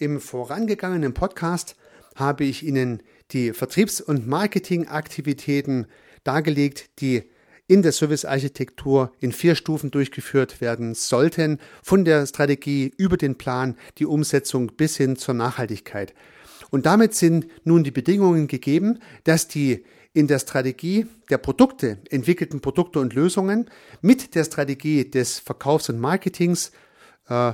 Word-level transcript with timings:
Im 0.00 0.18
vorangegangenen 0.18 1.12
Podcast 1.12 1.76
habe 2.16 2.44
ich 2.44 2.66
Ihnen 2.66 3.02
die 3.32 3.52
Vertriebs- 3.52 4.00
und 4.00 4.26
Marketingaktivitäten 4.26 5.88
dargelegt, 6.24 6.88
die 7.00 7.24
in 7.66 7.82
der 7.82 7.92
Servicearchitektur 7.92 9.12
in 9.20 9.30
vier 9.30 9.54
Stufen 9.56 9.90
durchgeführt 9.90 10.62
werden 10.62 10.94
sollten, 10.94 11.58
von 11.82 12.06
der 12.06 12.26
Strategie 12.26 12.94
über 12.96 13.18
den 13.18 13.36
Plan, 13.36 13.76
die 13.98 14.06
Umsetzung 14.06 14.68
bis 14.68 14.96
hin 14.96 15.16
zur 15.16 15.34
Nachhaltigkeit. 15.34 16.14
Und 16.70 16.86
damit 16.86 17.14
sind 17.14 17.46
nun 17.64 17.84
die 17.84 17.90
Bedingungen 17.90 18.48
gegeben, 18.48 19.00
dass 19.24 19.48
die 19.48 19.84
in 20.14 20.28
der 20.28 20.38
Strategie 20.38 21.08
der 21.28 21.36
Produkte 21.36 21.98
entwickelten 22.08 22.62
Produkte 22.62 23.00
und 23.00 23.12
Lösungen 23.12 23.68
mit 24.00 24.34
der 24.34 24.44
Strategie 24.44 25.10
des 25.10 25.38
Verkaufs 25.40 25.90
und 25.90 26.00
Marketings 26.00 26.72
äh, 27.28 27.52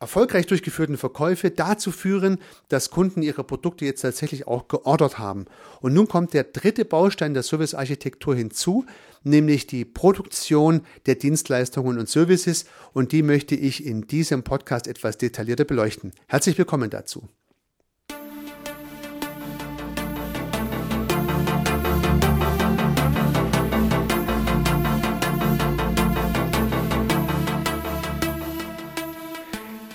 erfolgreich 0.00 0.46
durchgeführten 0.46 0.96
Verkäufe 0.96 1.50
dazu 1.50 1.92
führen, 1.92 2.38
dass 2.68 2.90
Kunden 2.90 3.22
ihre 3.22 3.44
Produkte 3.44 3.84
jetzt 3.84 4.00
tatsächlich 4.00 4.46
auch 4.48 4.66
geordert 4.66 5.18
haben. 5.18 5.44
Und 5.80 5.92
nun 5.92 6.08
kommt 6.08 6.32
der 6.32 6.44
dritte 6.44 6.86
Baustein 6.86 7.34
der 7.34 7.42
Servicearchitektur 7.42 8.34
hinzu, 8.34 8.86
nämlich 9.22 9.66
die 9.66 9.84
Produktion 9.84 10.80
der 11.04 11.16
Dienstleistungen 11.16 11.98
und 11.98 12.08
Services. 12.08 12.64
Und 12.94 13.12
die 13.12 13.22
möchte 13.22 13.54
ich 13.54 13.84
in 13.84 14.06
diesem 14.06 14.42
Podcast 14.42 14.88
etwas 14.88 15.18
detaillierter 15.18 15.64
beleuchten. 15.64 16.12
Herzlich 16.26 16.56
willkommen 16.56 16.88
dazu. 16.88 17.28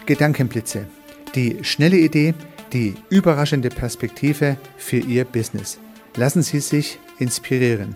Gedankenblitze. 0.05 0.88
Die 1.34 1.64
schnelle 1.64 1.98
Idee, 1.98 2.34
die 2.73 2.95
überraschende 3.09 3.70
Perspektive 3.70 4.58
für 4.78 4.98
Ihr 4.98 5.25
Business. 5.25 5.80
Lassen 6.16 6.42
Sie 6.42 6.59
sich 6.59 7.00
inspirieren. 7.20 7.95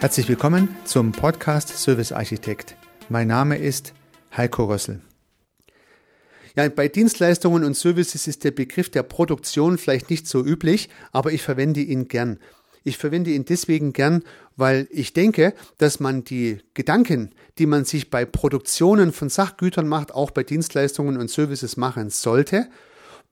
Herzlich 0.00 0.28
willkommen 0.28 0.76
zum 0.84 1.10
Podcast 1.10 1.70
Service 1.70 2.12
Architekt. 2.12 2.76
Mein 3.08 3.26
Name 3.26 3.58
ist 3.58 3.94
Heiko 4.36 4.66
Rössel. 4.66 5.00
Ja, 6.58 6.68
bei 6.68 6.88
Dienstleistungen 6.88 7.62
und 7.62 7.76
Services 7.76 8.26
ist 8.26 8.42
der 8.42 8.50
Begriff 8.50 8.90
der 8.90 9.04
Produktion 9.04 9.78
vielleicht 9.78 10.10
nicht 10.10 10.26
so 10.26 10.44
üblich, 10.44 10.88
aber 11.12 11.32
ich 11.32 11.40
verwende 11.40 11.78
ihn 11.78 12.08
gern. 12.08 12.40
Ich 12.82 12.98
verwende 12.98 13.30
ihn 13.30 13.44
deswegen 13.44 13.92
gern, 13.92 14.24
weil 14.56 14.88
ich 14.90 15.12
denke, 15.12 15.54
dass 15.76 16.00
man 16.00 16.24
die 16.24 16.58
Gedanken, 16.74 17.30
die 17.58 17.66
man 17.66 17.84
sich 17.84 18.10
bei 18.10 18.24
Produktionen 18.24 19.12
von 19.12 19.28
Sachgütern 19.28 19.86
macht, 19.86 20.12
auch 20.12 20.32
bei 20.32 20.42
Dienstleistungen 20.42 21.16
und 21.16 21.30
Services 21.30 21.76
machen 21.76 22.10
sollte 22.10 22.68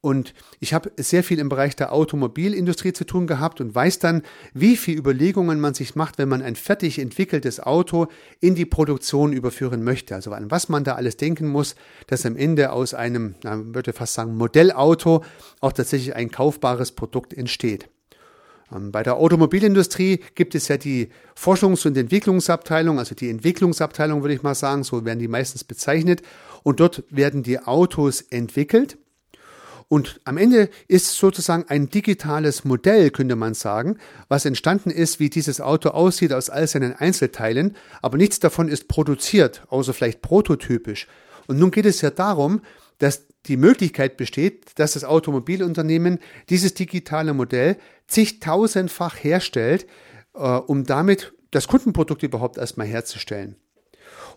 und 0.07 0.35
ich 0.61 0.73
habe 0.73 0.93
sehr 0.99 1.25
viel 1.25 1.41
im 1.41 1.49
Bereich 1.49 1.75
der 1.75 1.93
Automobilindustrie 1.93 2.93
zu 2.93 3.05
tun 3.05 3.27
gehabt 3.27 3.61
und 3.61 3.75
weiß 3.75 3.99
dann, 3.99 4.23
wie 4.55 4.77
viel 4.77 4.97
Überlegungen 4.97 5.59
man 5.59 5.75
sich 5.75 5.97
macht, 5.97 6.17
wenn 6.19 6.29
man 6.29 6.43
ein 6.43 6.55
fertig 6.55 7.01
entwickeltes 7.01 7.59
Auto 7.59 8.07
in 8.39 8.55
die 8.55 8.67
Produktion 8.67 9.33
überführen 9.33 9.83
möchte. 9.83 10.15
Also 10.15 10.31
an 10.31 10.49
was 10.49 10.69
man 10.69 10.85
da 10.85 10.95
alles 10.95 11.17
denken 11.17 11.49
muss, 11.49 11.75
dass 12.07 12.25
am 12.25 12.37
Ende 12.37 12.71
aus 12.71 12.95
einem, 12.95 13.35
man 13.43 13.75
würde 13.75 13.93
fast 13.93 14.15
sagen, 14.15 14.37
Modellauto 14.37 15.25
auch 15.61 15.73
tatsächlich 15.73 16.15
ein 16.15 16.31
kaufbares 16.31 16.93
Produkt 16.93 17.35
entsteht. 17.35 17.89
Ähm, 18.73 18.93
bei 18.93 19.03
der 19.03 19.17
Automobilindustrie 19.17 20.21
gibt 20.37 20.55
es 20.55 20.69
ja 20.69 20.77
die 20.77 21.09
Forschungs- 21.37 21.85
und 21.85 21.97
Entwicklungsabteilung, 21.97 23.01
also 23.01 23.17
die 23.17 23.29
Entwicklungsabteilung 23.29 24.23
würde 24.23 24.35
ich 24.35 24.45
mal 24.45 24.55
sagen, 24.55 24.85
so 24.85 25.05
werden 25.05 25.19
die 25.19 25.27
meistens 25.27 25.65
bezeichnet. 25.65 26.23
Und 26.63 26.79
dort 26.79 27.03
werden 27.11 27.43
die 27.43 27.59
Autos 27.59 28.21
entwickelt 28.21 28.99
und 29.89 30.21
am 30.25 30.37
Ende 30.37 30.69
ist 30.89 31.17
sozusagen 31.17 31.67
ein 31.69 31.89
digitales 31.89 32.65
Modell, 32.65 33.11
könnte 33.11 33.37
man 33.37 33.55
sagen, 33.55 33.99
was 34.29 34.45
entstanden 34.45 34.91
ist, 34.91 35.21
wie 35.21 35.31
dieses 35.31 35.61
Auto 35.61 35.91
aussieht 35.91 36.33
aus 36.33 36.51
all 36.51 36.67
seinen 36.67 36.93
Einzelteilen, 36.93 37.77
aber 38.03 38.17
nichts 38.17 38.41
davon 38.41 38.69
ist 38.69 38.89
produziert, 38.89 39.63
außer 39.69 39.95
vielleicht 39.95 40.23
prototypisch. 40.23 41.07
Und 41.47 41.61
nun 41.61 41.71
geht 41.71 41.87
es 41.87 42.01
ja 42.01 42.11
darum, 42.11 42.63
dass 42.99 43.27
die 43.47 43.57
Möglichkeit 43.57 44.17
besteht, 44.17 44.73
dass 44.77 44.95
das 44.95 45.05
Automobilunternehmen 45.05 46.19
dieses 46.49 46.75
digitale 46.75 47.33
Modell 47.33 47.77
zigtausendfach 48.09 49.23
herstellt, 49.23 49.87
äh, 50.35 50.39
um 50.39 50.85
damit 50.85 51.33
das 51.53 51.69
Kundenprodukt 51.69 52.25
überhaupt 52.25 52.59
erstmal 52.59 52.89
herzustellen. 52.89 53.55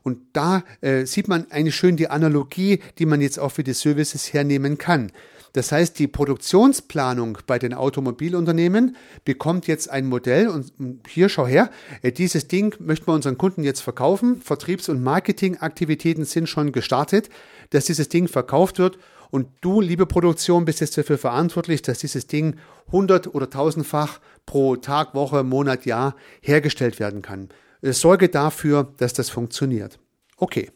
Und 0.03 0.19
da 0.33 0.63
äh, 0.81 1.05
sieht 1.05 1.27
man 1.27 1.49
eigentlich 1.51 1.75
schön 1.75 1.97
die 1.97 2.09
Analogie, 2.09 2.81
die 2.99 3.05
man 3.05 3.21
jetzt 3.21 3.39
auch 3.39 3.51
für 3.51 3.63
die 3.63 3.73
Services 3.73 4.31
hernehmen 4.33 4.77
kann. 4.77 5.11
Das 5.53 5.71
heißt, 5.71 5.97
die 5.97 6.07
Produktionsplanung 6.07 7.39
bei 7.47 7.57
den 7.59 7.73
Automobilunternehmen 7.73 8.95
bekommt 9.25 9.67
jetzt 9.67 9.89
ein 9.89 10.07
Modell 10.07 10.47
und 10.47 10.71
hier 11.07 11.29
schau 11.29 11.47
her, 11.47 11.71
äh, 12.01 12.11
dieses 12.11 12.47
Ding 12.47 12.75
möchten 12.79 13.07
wir 13.07 13.13
unseren 13.13 13.37
Kunden 13.37 13.63
jetzt 13.63 13.81
verkaufen. 13.81 14.41
Vertriebs- 14.41 14.89
und 14.89 15.01
Marketingaktivitäten 15.01 16.25
sind 16.25 16.47
schon 16.47 16.71
gestartet, 16.71 17.29
dass 17.71 17.85
dieses 17.85 18.09
Ding 18.09 18.27
verkauft 18.27 18.79
wird 18.79 18.97
und 19.31 19.47
du, 19.61 19.81
liebe 19.81 20.05
Produktion, 20.05 20.65
bist 20.65 20.81
jetzt 20.81 20.97
dafür 20.97 21.17
verantwortlich, 21.17 21.81
dass 21.81 21.99
dieses 21.99 22.27
Ding 22.27 22.55
hundert- 22.91 23.33
oder 23.33 23.49
tausendfach 23.49 24.19
pro 24.45 24.75
Tag, 24.75 25.13
Woche, 25.13 25.43
Monat, 25.43 25.85
Jahr 25.85 26.15
hergestellt 26.41 26.99
werden 26.99 27.21
kann. 27.21 27.49
Äh, 27.81 27.93
sorge 27.93 28.29
dafür, 28.29 28.91
dass 28.97 29.13
das 29.13 29.29
funktioniert. 29.29 29.99
Okay. 30.37 30.71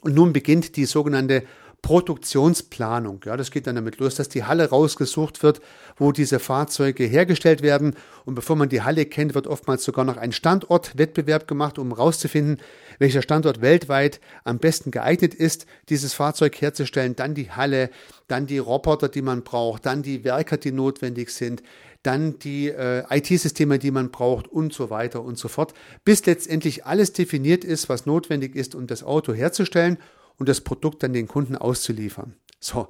Und 0.00 0.14
nun 0.14 0.32
beginnt 0.32 0.76
die 0.76 0.84
sogenannte 0.84 1.44
Produktionsplanung. 1.84 3.20
Ja, 3.26 3.36
das 3.36 3.50
geht 3.50 3.66
dann 3.66 3.74
damit 3.74 3.98
los, 3.98 4.14
dass 4.14 4.30
die 4.30 4.44
Halle 4.44 4.70
rausgesucht 4.70 5.42
wird, 5.42 5.60
wo 5.98 6.12
diese 6.12 6.38
Fahrzeuge 6.38 7.04
hergestellt 7.04 7.60
werden. 7.60 7.94
Und 8.24 8.34
bevor 8.34 8.56
man 8.56 8.70
die 8.70 8.80
Halle 8.80 9.04
kennt, 9.04 9.34
wird 9.34 9.46
oftmals 9.46 9.84
sogar 9.84 10.06
noch 10.06 10.16
ein 10.16 10.32
Standortwettbewerb 10.32 11.46
gemacht, 11.46 11.78
um 11.78 11.90
herauszufinden, 11.90 12.56
welcher 12.98 13.20
Standort 13.20 13.60
weltweit 13.60 14.18
am 14.44 14.60
besten 14.60 14.92
geeignet 14.92 15.34
ist, 15.34 15.66
dieses 15.90 16.14
Fahrzeug 16.14 16.58
herzustellen. 16.58 17.16
Dann 17.16 17.34
die 17.34 17.50
Halle, 17.50 17.90
dann 18.28 18.46
die 18.46 18.56
Roboter, 18.56 19.10
die 19.10 19.20
man 19.20 19.42
braucht, 19.42 19.84
dann 19.84 20.02
die 20.02 20.24
Werker, 20.24 20.56
die 20.56 20.72
notwendig 20.72 21.28
sind, 21.28 21.62
dann 22.02 22.38
die 22.38 22.68
äh, 22.68 23.04
IT-Systeme, 23.10 23.78
die 23.78 23.90
man 23.90 24.10
braucht 24.10 24.48
und 24.48 24.72
so 24.72 24.88
weiter 24.88 25.22
und 25.22 25.36
so 25.36 25.48
fort, 25.48 25.74
bis 26.02 26.24
letztendlich 26.24 26.86
alles 26.86 27.12
definiert 27.12 27.62
ist, 27.62 27.90
was 27.90 28.06
notwendig 28.06 28.56
ist, 28.56 28.74
um 28.74 28.86
das 28.86 29.02
Auto 29.02 29.34
herzustellen 29.34 29.98
und 30.38 30.48
das 30.48 30.60
Produkt 30.60 31.02
dann 31.02 31.12
den 31.12 31.28
Kunden 31.28 31.56
auszuliefern. 31.56 32.34
So, 32.60 32.88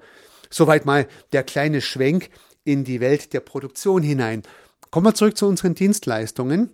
soweit 0.51 0.87
mal 0.87 1.07
der 1.33 1.43
kleine 1.43 1.81
Schwenk 1.81 2.31
in 2.65 2.85
die 2.85 3.01
Welt 3.01 3.33
der 3.33 3.41
Produktion 3.41 4.03
hinein. 4.03 4.43
Kommen 4.91 5.07
wir 5.07 5.15
zurück 5.15 5.37
zu 5.37 5.47
unseren 5.47 5.75
Dienstleistungen. 5.75 6.71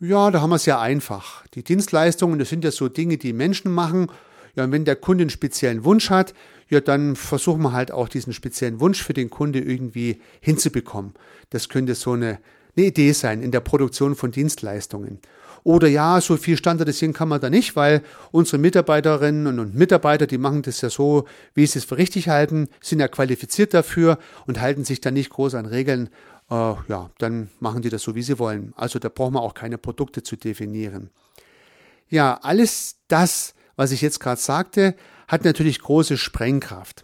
Ja, 0.00 0.30
da 0.30 0.40
haben 0.40 0.50
wir 0.50 0.56
es 0.56 0.66
ja 0.66 0.80
einfach. 0.80 1.46
Die 1.54 1.62
Dienstleistungen, 1.62 2.38
das 2.38 2.48
sind 2.48 2.64
ja 2.64 2.70
so 2.70 2.88
Dinge, 2.88 3.16
die 3.16 3.32
Menschen 3.32 3.70
machen. 3.70 4.10
Ja, 4.56 4.64
und 4.64 4.72
wenn 4.72 4.84
der 4.84 4.96
Kunde 4.96 5.22
einen 5.22 5.30
speziellen 5.30 5.84
Wunsch 5.84 6.10
hat, 6.10 6.34
ja, 6.68 6.80
dann 6.80 7.16
versuchen 7.16 7.62
wir 7.62 7.72
halt 7.72 7.92
auch 7.92 8.08
diesen 8.08 8.32
speziellen 8.32 8.80
Wunsch 8.80 9.02
für 9.02 9.14
den 9.14 9.30
Kunde 9.30 9.60
irgendwie 9.60 10.20
hinzubekommen. 10.40 11.14
Das 11.50 11.68
könnte 11.68 11.94
so 11.94 12.12
eine, 12.12 12.38
eine 12.76 12.86
Idee 12.86 13.12
sein 13.12 13.42
in 13.42 13.52
der 13.52 13.60
Produktion 13.60 14.16
von 14.16 14.32
Dienstleistungen. 14.32 15.20
Oder 15.64 15.88
ja, 15.88 16.20
so 16.20 16.36
viel 16.36 16.58
standardisieren 16.58 17.14
kann 17.14 17.28
man 17.28 17.40
da 17.40 17.48
nicht, 17.48 17.74
weil 17.74 18.02
unsere 18.30 18.58
Mitarbeiterinnen 18.58 19.58
und 19.58 19.74
Mitarbeiter, 19.74 20.26
die 20.26 20.36
machen 20.36 20.60
das 20.60 20.82
ja 20.82 20.90
so, 20.90 21.24
wie 21.54 21.66
sie 21.66 21.78
es 21.78 21.86
für 21.86 21.96
richtig 21.96 22.28
halten, 22.28 22.68
sind 22.82 23.00
ja 23.00 23.08
qualifiziert 23.08 23.72
dafür 23.72 24.18
und 24.46 24.60
halten 24.60 24.84
sich 24.84 25.00
da 25.00 25.10
nicht 25.10 25.30
groß 25.30 25.54
an 25.54 25.64
Regeln. 25.64 26.10
Äh, 26.50 26.74
ja, 26.88 27.10
dann 27.16 27.48
machen 27.60 27.80
die 27.80 27.88
das 27.88 28.02
so, 28.02 28.14
wie 28.14 28.22
sie 28.22 28.38
wollen. 28.38 28.74
Also 28.76 28.98
da 28.98 29.08
braucht 29.08 29.32
man 29.32 29.42
auch 29.42 29.54
keine 29.54 29.78
Produkte 29.78 30.22
zu 30.22 30.36
definieren. 30.36 31.08
Ja, 32.10 32.38
alles 32.42 32.96
das, 33.08 33.54
was 33.74 33.90
ich 33.90 34.02
jetzt 34.02 34.20
gerade 34.20 34.40
sagte, 34.40 34.94
hat 35.26 35.46
natürlich 35.46 35.80
große 35.80 36.18
Sprengkraft. 36.18 37.03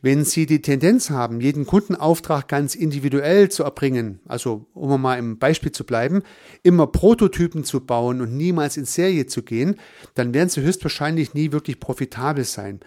Wenn 0.00 0.24
Sie 0.24 0.46
die 0.46 0.62
Tendenz 0.62 1.10
haben, 1.10 1.40
jeden 1.40 1.66
Kundenauftrag 1.66 2.46
ganz 2.46 2.76
individuell 2.76 3.48
zu 3.48 3.64
erbringen, 3.64 4.20
also 4.26 4.66
um 4.72 5.00
mal 5.02 5.18
im 5.18 5.38
Beispiel 5.38 5.72
zu 5.72 5.84
bleiben, 5.84 6.22
immer 6.62 6.86
Prototypen 6.86 7.64
zu 7.64 7.80
bauen 7.80 8.20
und 8.20 8.36
niemals 8.36 8.76
in 8.76 8.84
Serie 8.84 9.26
zu 9.26 9.42
gehen, 9.42 9.76
dann 10.14 10.32
werden 10.34 10.50
Sie 10.50 10.62
höchstwahrscheinlich 10.62 11.34
nie 11.34 11.50
wirklich 11.50 11.80
profitabel 11.80 12.44
sein, 12.44 12.78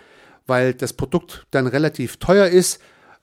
weil 0.48 0.74
das 0.74 0.94
Produkt 0.94 1.46
dann 1.52 1.68
relativ 1.68 2.18
teuer 2.18 2.48
ist 2.48 2.80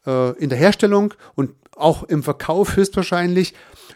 äh, 0.06 0.32
in 0.38 0.50
der 0.50 0.58
Herstellung 0.58 1.14
und 1.34 1.52
auch 1.74 2.02
im 2.02 2.22
Verkauf 2.22 2.76
höchstwahrscheinlich. 2.76 3.54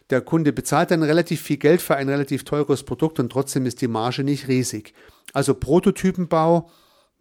Der 0.08 0.22
Kunde 0.22 0.54
bezahlt 0.54 0.90
dann 0.90 1.02
relativ 1.02 1.42
viel 1.42 1.58
Geld 1.58 1.82
für 1.82 1.96
ein 1.96 2.08
relativ 2.08 2.44
teures 2.44 2.82
Produkt 2.82 3.20
und 3.20 3.30
trotzdem 3.30 3.66
ist 3.66 3.82
die 3.82 3.88
Marge 3.88 4.24
nicht 4.24 4.48
riesig. 4.48 4.94
Also 5.34 5.54
Prototypenbau 5.54 6.70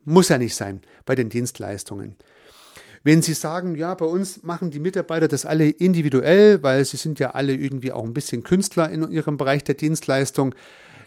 muss 0.05 0.29
ja 0.29 0.37
nicht 0.37 0.55
sein 0.55 0.81
bei 1.05 1.15
den 1.15 1.29
Dienstleistungen. 1.29 2.15
Wenn 3.03 3.21
Sie 3.21 3.33
sagen, 3.33 3.75
ja, 3.75 3.95
bei 3.95 4.05
uns 4.05 4.43
machen 4.43 4.69
die 4.69 4.79
Mitarbeiter 4.79 5.27
das 5.27 5.45
alle 5.45 5.69
individuell, 5.69 6.61
weil 6.61 6.85
sie 6.85 6.97
sind 6.97 7.19
ja 7.19 7.31
alle 7.31 7.53
irgendwie 7.53 7.91
auch 7.91 8.03
ein 8.03 8.13
bisschen 8.13 8.43
Künstler 8.43 8.89
in 8.89 9.09
ihrem 9.11 9.37
Bereich 9.37 9.63
der 9.63 9.75
Dienstleistung, 9.75 10.53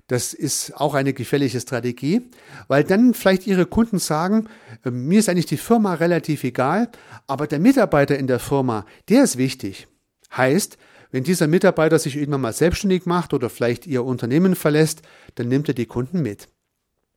das 0.08 0.34
ist 0.34 0.74
auch 0.76 0.92
eine 0.92 1.14
gefährliche 1.14 1.60
Strategie, 1.60 2.20
weil 2.68 2.84
dann 2.84 3.14
vielleicht 3.14 3.46
Ihre 3.46 3.64
Kunden 3.64 3.98
sagen, 3.98 4.48
äh, 4.84 4.90
mir 4.90 5.20
ist 5.20 5.28
eigentlich 5.28 5.46
die 5.46 5.56
Firma 5.56 5.94
relativ 5.94 6.44
egal, 6.44 6.90
aber 7.26 7.46
der 7.46 7.58
Mitarbeiter 7.58 8.18
in 8.18 8.26
der 8.26 8.38
Firma, 8.38 8.84
der 9.08 9.24
ist 9.24 9.38
wichtig. 9.38 9.88
Heißt, 10.36 10.76
wenn 11.10 11.24
dieser 11.24 11.46
Mitarbeiter 11.46 11.98
sich 11.98 12.16
irgendwann 12.16 12.42
mal 12.42 12.52
selbstständig 12.52 13.06
macht 13.06 13.32
oder 13.32 13.48
vielleicht 13.48 13.86
Ihr 13.86 14.04
Unternehmen 14.04 14.56
verlässt, 14.56 15.00
dann 15.36 15.48
nimmt 15.48 15.68
er 15.68 15.74
die 15.74 15.86
Kunden 15.86 16.20
mit. 16.20 16.48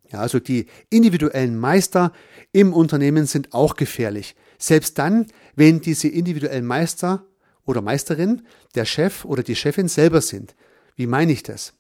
Ja, 0.09 0.19
also 0.19 0.39
die 0.39 0.67
individuellen 0.89 1.57
Meister 1.57 2.13
im 2.53 2.71
Unternehmen 2.71 3.25
sind 3.25 3.53
auch 3.53 3.75
gefährlich. 3.75 4.35
Selbst 4.57 4.97
dann, 4.97 5.27
wenn 5.55 5.81
diese 5.81 6.07
individuellen 6.07 6.65
Meister 6.65 7.25
oder 7.65 7.81
Meisterin 7.81 8.43
der 8.75 8.85
Chef 8.85 9.25
oder 9.25 9.43
die 9.43 9.55
Chefin 9.55 9.87
selber 9.87 10.21
sind. 10.21 10.55
Wie 10.95 11.07
meine 11.07 11.31
ich 11.31 11.43
das? 11.43 11.73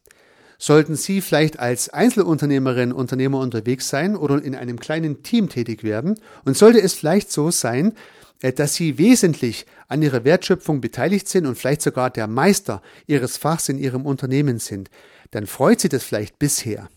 Sollten 0.59 0.95
Sie 0.95 1.21
vielleicht 1.21 1.59
als 1.59 1.89
Einzelunternehmerin, 1.89 2.91
Unternehmer 2.91 3.39
unterwegs 3.39 3.89
sein 3.89 4.15
oder 4.15 4.41
in 4.41 4.55
einem 4.55 4.79
kleinen 4.79 5.21
Team 5.21 5.49
tätig 5.49 5.83
werden 5.83 6.19
und 6.45 6.57
sollte 6.57 6.81
es 6.81 6.95
vielleicht 6.95 7.31
so 7.31 7.51
sein, 7.51 7.93
äh, 8.41 8.53
dass 8.53 8.73
Sie 8.73 8.97
wesentlich 8.97 9.65
an 9.87 10.01
Ihrer 10.01 10.23
Wertschöpfung 10.23 10.81
beteiligt 10.81 11.27
sind 11.27 11.45
und 11.45 11.57
vielleicht 11.57 11.83
sogar 11.83 12.09
der 12.09 12.27
Meister 12.27 12.81
Ihres 13.05 13.37
Fachs 13.37 13.69
in 13.69 13.77
Ihrem 13.77 14.05
Unternehmen 14.05 14.59
sind, 14.59 14.89
dann 15.31 15.45
freut 15.45 15.79
Sie 15.79 15.89
das 15.89 16.03
vielleicht 16.03 16.39
bisher. 16.39 16.89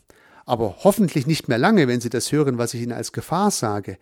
Aber 0.47 0.79
hoffentlich 0.81 1.27
nicht 1.27 1.49
mehr 1.49 1.59
lange, 1.59 1.87
wenn 1.87 2.01
Sie 2.01 2.11
das 2.11 2.33
hören, 2.33 2.59
was 2.59 2.75
ich 2.75 2.83
Ihnen 2.83 2.93
als 2.93 3.13
Gefahr 3.13 3.51
sage. 3.51 3.99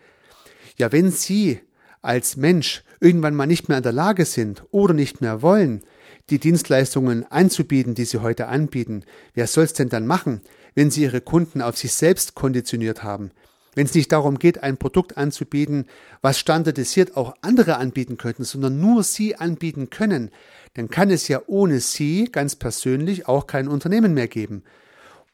Ja, 0.77 0.93
wenn 0.93 1.11
Sie 1.11 1.61
als 2.03 2.37
Mensch 2.37 2.83
irgendwann 3.01 3.35
mal 3.35 3.47
nicht 3.47 3.69
mehr 3.69 3.79
in 3.79 3.83
der 3.83 3.93
Lage 3.93 4.25
sind 4.25 4.65
oder 4.71 4.95
nicht 4.95 5.21
mehr 5.21 5.43
wollen, 5.43 5.83
die 6.31 6.39
Dienstleistungen 6.39 7.25
anzubieten, 7.31 7.95
die 7.95 8.05
sie 8.05 8.19
heute 8.19 8.49
anbieten. 8.49 9.05
Wer 9.35 9.47
soll 9.47 9.65
es 9.65 9.73
denn 9.73 9.89
dann 9.89 10.07
machen, 10.07 10.43
wenn 10.75 10.91
sie 10.91 11.03
ihre 11.03 11.21
Kunden 11.21 11.63
auf 11.63 11.77
sich 11.77 11.93
selbst 11.93 12.35
konditioniert 12.35 13.03
haben? 13.03 13.31
Wenn 13.75 13.87
es 13.87 13.95
nicht 13.95 14.11
darum 14.11 14.39
geht, 14.39 14.63
ein 14.63 14.77
Produkt 14.77 15.17
anzubieten, 15.17 15.87
was 16.21 16.39
standardisiert 16.39 17.17
auch 17.17 17.35
andere 17.43 17.77
anbieten 17.77 18.17
könnten, 18.17 18.45
sondern 18.45 18.81
nur 18.81 19.05
sie 19.05 19.37
anbieten 19.37 19.89
können, 19.89 20.31
dann 20.75 20.89
kann 20.89 21.11
es 21.11 21.29
ja 21.29 21.43
ohne 21.47 21.81
sie 21.81 22.29
ganz 22.31 22.57
persönlich 22.57 23.29
auch 23.29 23.47
kein 23.47 23.69
Unternehmen 23.69 24.15
mehr 24.15 24.29
geben. 24.29 24.65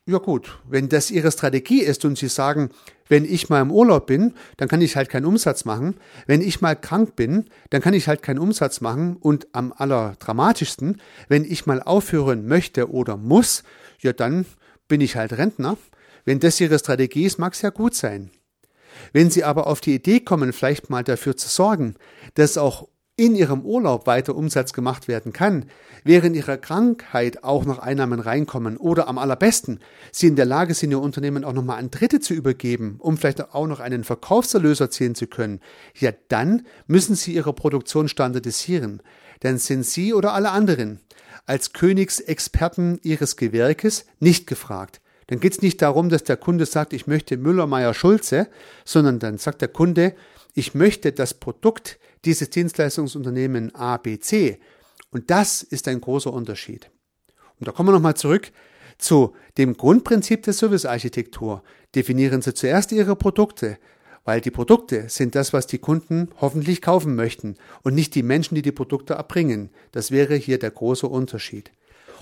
Ja 0.06 0.18
gut, 0.18 0.58
wenn 0.68 0.90
das 0.90 1.10
Ihre 1.10 1.32
Strategie 1.32 1.80
ist 1.80 2.04
und 2.04 2.18
Sie 2.18 2.28
sagen, 2.28 2.68
wenn 3.08 3.24
ich 3.24 3.48
mal 3.48 3.62
im 3.62 3.70
Urlaub 3.70 4.06
bin, 4.06 4.34
dann 4.58 4.68
kann 4.68 4.82
ich 4.82 4.96
halt 4.96 5.08
keinen 5.08 5.24
Umsatz 5.24 5.64
machen. 5.64 5.96
Wenn 6.26 6.42
ich 6.42 6.60
mal 6.60 6.76
krank 6.76 7.16
bin, 7.16 7.48
dann 7.70 7.80
kann 7.80 7.94
ich 7.94 8.06
halt 8.06 8.20
keinen 8.20 8.38
Umsatz 8.38 8.82
machen. 8.82 9.16
Und 9.16 9.46
am 9.52 9.72
allerdramatischsten, 9.74 11.00
wenn 11.28 11.46
ich 11.46 11.64
mal 11.64 11.82
aufhören 11.82 12.46
möchte 12.46 12.90
oder 12.90 13.16
muss, 13.16 13.62
ja 13.98 14.12
dann 14.12 14.44
bin 14.88 15.00
ich 15.00 15.16
halt 15.16 15.32
Rentner. 15.32 15.78
Wenn 16.26 16.38
das 16.38 16.60
Ihre 16.60 16.78
Strategie 16.78 17.24
ist, 17.24 17.38
mag 17.38 17.54
es 17.54 17.62
ja 17.62 17.70
gut 17.70 17.94
sein. 17.94 18.30
Wenn 19.14 19.30
Sie 19.30 19.42
aber 19.42 19.66
auf 19.66 19.80
die 19.80 19.94
Idee 19.94 20.20
kommen, 20.20 20.52
vielleicht 20.52 20.90
mal 20.90 21.02
dafür 21.02 21.34
zu 21.34 21.48
sorgen, 21.48 21.94
dass 22.34 22.58
auch 22.58 22.88
in 23.16 23.36
ihrem 23.36 23.62
Urlaub 23.62 24.06
weiter 24.06 24.34
Umsatz 24.34 24.72
gemacht 24.72 25.06
werden 25.06 25.32
kann, 25.32 25.66
während 26.02 26.34
ihrer 26.34 26.56
Krankheit 26.56 27.44
auch 27.44 27.64
noch 27.64 27.78
Einnahmen 27.78 28.18
reinkommen 28.18 28.76
oder 28.76 29.06
am 29.06 29.18
allerbesten 29.18 29.78
sie 30.10 30.26
in 30.26 30.36
der 30.36 30.46
Lage 30.46 30.74
sind, 30.74 30.90
ihr 30.90 31.00
Unternehmen 31.00 31.44
auch 31.44 31.52
nochmal 31.52 31.78
an 31.78 31.90
Dritte 31.90 32.18
zu 32.18 32.34
übergeben, 32.34 32.96
um 32.98 33.16
vielleicht 33.16 33.54
auch 33.54 33.66
noch 33.68 33.78
einen 33.78 34.02
Verkaufserlös 34.02 34.80
erzielen 34.80 35.14
zu 35.14 35.28
können, 35.28 35.60
ja 35.96 36.10
dann 36.28 36.62
müssen 36.88 37.14
sie 37.14 37.34
ihre 37.34 37.52
Produktion 37.52 38.08
standardisieren. 38.08 39.00
Denn 39.42 39.58
sind 39.58 39.84
sie 39.84 40.14
oder 40.14 40.32
alle 40.32 40.50
anderen 40.50 41.00
als 41.46 41.72
Königsexperten 41.72 42.98
ihres 43.02 43.36
Gewerkes 43.36 44.06
nicht 44.18 44.46
gefragt. 44.46 45.00
Dann 45.26 45.40
geht 45.40 45.52
es 45.52 45.62
nicht 45.62 45.80
darum, 45.82 46.08
dass 46.08 46.24
der 46.24 46.36
Kunde 46.36 46.66
sagt, 46.66 46.92
ich 46.92 47.06
möchte 47.06 47.36
Müller, 47.36 47.66
Meyer, 47.66 47.94
Schulze, 47.94 48.48
sondern 48.84 49.18
dann 49.18 49.38
sagt 49.38 49.62
der 49.62 49.68
Kunde, 49.68 50.14
ich 50.54 50.74
möchte 50.74 51.12
das 51.12 51.34
Produkt 51.34 51.98
dieses 52.24 52.48
Dienstleistungsunternehmen 52.50 53.74
ABC. 53.74 54.58
Und 55.10 55.30
das 55.30 55.62
ist 55.62 55.88
ein 55.88 56.00
großer 56.00 56.32
Unterschied. 56.32 56.90
Und 57.58 57.68
da 57.68 57.72
kommen 57.72 57.88
wir 57.88 57.92
nochmal 57.92 58.16
zurück 58.16 58.52
zu 58.98 59.34
dem 59.58 59.76
Grundprinzip 59.76 60.42
der 60.44 60.52
Servicearchitektur. 60.52 61.62
Definieren 61.94 62.40
Sie 62.40 62.54
zuerst 62.54 62.92
Ihre 62.92 63.16
Produkte, 63.16 63.78
weil 64.24 64.40
die 64.40 64.50
Produkte 64.50 65.08
sind 65.08 65.34
das, 65.34 65.52
was 65.52 65.66
die 65.66 65.78
Kunden 65.78 66.28
hoffentlich 66.40 66.80
kaufen 66.80 67.14
möchten 67.14 67.56
und 67.82 67.94
nicht 67.94 68.14
die 68.14 68.22
Menschen, 68.22 68.54
die 68.54 68.62
die 68.62 68.72
Produkte 68.72 69.14
erbringen. 69.14 69.70
Das 69.92 70.10
wäre 70.10 70.36
hier 70.36 70.58
der 70.58 70.70
große 70.70 71.06
Unterschied. 71.06 71.72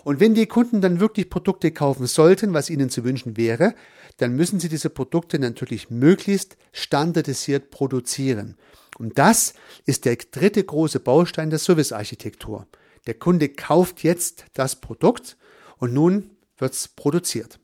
Und 0.04 0.18
wenn 0.18 0.34
die 0.34 0.46
Kunden 0.46 0.80
dann 0.80 1.00
wirklich 1.00 1.30
Produkte 1.30 1.70
kaufen 1.70 2.06
sollten, 2.06 2.54
was 2.54 2.70
ihnen 2.70 2.90
zu 2.90 3.04
wünschen 3.04 3.36
wäre, 3.36 3.74
dann 4.16 4.34
müssen 4.34 4.60
sie 4.60 4.68
diese 4.68 4.90
Produkte 4.90 5.38
natürlich 5.38 5.90
möglichst 5.90 6.56
standardisiert 6.72 7.70
produzieren. 7.70 8.56
Und 8.98 9.18
das 9.18 9.54
ist 9.86 10.04
der 10.04 10.16
dritte 10.16 10.62
große 10.62 11.00
Baustein 11.00 11.50
der 11.50 11.58
Servicearchitektur. 11.58 12.66
Der 13.06 13.14
Kunde 13.14 13.48
kauft 13.48 14.02
jetzt 14.02 14.44
das 14.54 14.76
Produkt 14.76 15.36
und 15.78 15.92
nun 15.92 16.30
wird 16.58 16.74
es 16.74 16.88
produziert. 16.88 17.58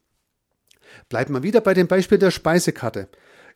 Bleiben 1.09 1.35
wir 1.35 1.43
wieder 1.43 1.61
bei 1.61 1.75
dem 1.75 1.87
Beispiel 1.87 2.19
der 2.19 2.31
Speisekarte. 2.31 3.09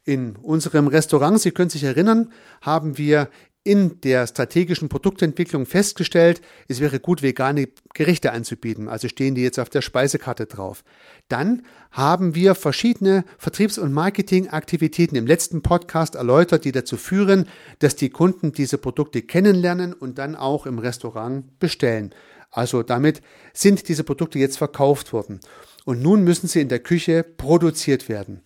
In 0.04 0.36
unserem 0.36 0.88
Restaurant, 0.88 1.40
Sie 1.40 1.52
können 1.52 1.70
sich 1.70 1.84
erinnern, 1.84 2.32
haben 2.60 2.98
wir 2.98 3.28
in 3.64 4.00
der 4.00 4.26
strategischen 4.26 4.88
Produktentwicklung 4.88 5.66
festgestellt, 5.66 6.40
es 6.66 6.80
wäre 6.80 6.98
gut, 6.98 7.22
vegane 7.22 7.68
Gerichte 7.94 8.32
anzubieten. 8.32 8.88
Also 8.88 9.08
stehen 9.08 9.34
die 9.36 9.42
jetzt 9.42 9.60
auf 9.60 9.70
der 9.70 9.82
Speisekarte 9.82 10.46
drauf. 10.46 10.82
Dann 11.28 11.64
haben 11.92 12.34
wir 12.34 12.56
verschiedene 12.56 13.24
Vertriebs- 13.38 13.78
und 13.78 13.92
Marketingaktivitäten 13.92 15.16
im 15.16 15.26
letzten 15.26 15.62
Podcast 15.62 16.16
erläutert, 16.16 16.64
die 16.64 16.72
dazu 16.72 16.96
führen, 16.96 17.46
dass 17.78 17.94
die 17.94 18.10
Kunden 18.10 18.52
diese 18.52 18.78
Produkte 18.78 19.22
kennenlernen 19.22 19.92
und 19.92 20.18
dann 20.18 20.34
auch 20.34 20.66
im 20.66 20.80
Restaurant 20.80 21.58
bestellen. 21.60 22.12
Also 22.50 22.82
damit 22.82 23.22
sind 23.52 23.88
diese 23.88 24.04
Produkte 24.04 24.38
jetzt 24.38 24.58
verkauft 24.58 25.12
worden. 25.12 25.40
Und 25.84 26.02
nun 26.02 26.24
müssen 26.24 26.48
sie 26.48 26.60
in 26.60 26.68
der 26.68 26.80
Küche 26.80 27.22
produziert 27.22 28.08
werden. 28.08 28.42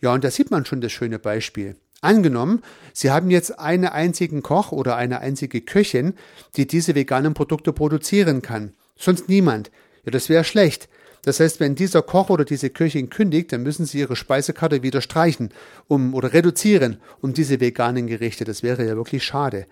Ja, 0.00 0.14
und 0.14 0.24
da 0.24 0.30
sieht 0.30 0.50
man 0.50 0.64
schon 0.64 0.80
das 0.80 0.92
schöne 0.92 1.18
Beispiel. 1.18 1.76
Angenommen, 2.00 2.62
Sie 2.94 3.10
haben 3.10 3.30
jetzt 3.30 3.58
einen 3.58 3.84
einzigen 3.84 4.42
Koch 4.42 4.72
oder 4.72 4.96
eine 4.96 5.20
einzige 5.20 5.60
Köchin, 5.60 6.14
die 6.56 6.66
diese 6.66 6.94
veganen 6.94 7.34
Produkte 7.34 7.72
produzieren 7.72 8.40
kann. 8.40 8.72
Sonst 8.96 9.28
niemand. 9.28 9.70
Ja, 10.04 10.10
das 10.10 10.28
wäre 10.28 10.44
schlecht. 10.44 10.88
Das 11.22 11.40
heißt, 11.40 11.60
wenn 11.60 11.74
dieser 11.74 12.00
Koch 12.00 12.30
oder 12.30 12.46
diese 12.46 12.70
Köchin 12.70 13.10
kündigt, 13.10 13.52
dann 13.52 13.62
müssen 13.62 13.84
Sie 13.84 13.98
Ihre 13.98 14.16
Speisekarte 14.16 14.82
wieder 14.82 15.02
streichen 15.02 15.52
um, 15.88 16.14
oder 16.14 16.32
reduzieren 16.32 17.00
um 17.20 17.34
diese 17.34 17.60
veganen 17.60 18.06
Gerichte. 18.06 18.44
Das 18.44 18.62
wäre 18.62 18.86
ja 18.86 18.96
wirklich 18.96 19.22
schade. 19.22 19.66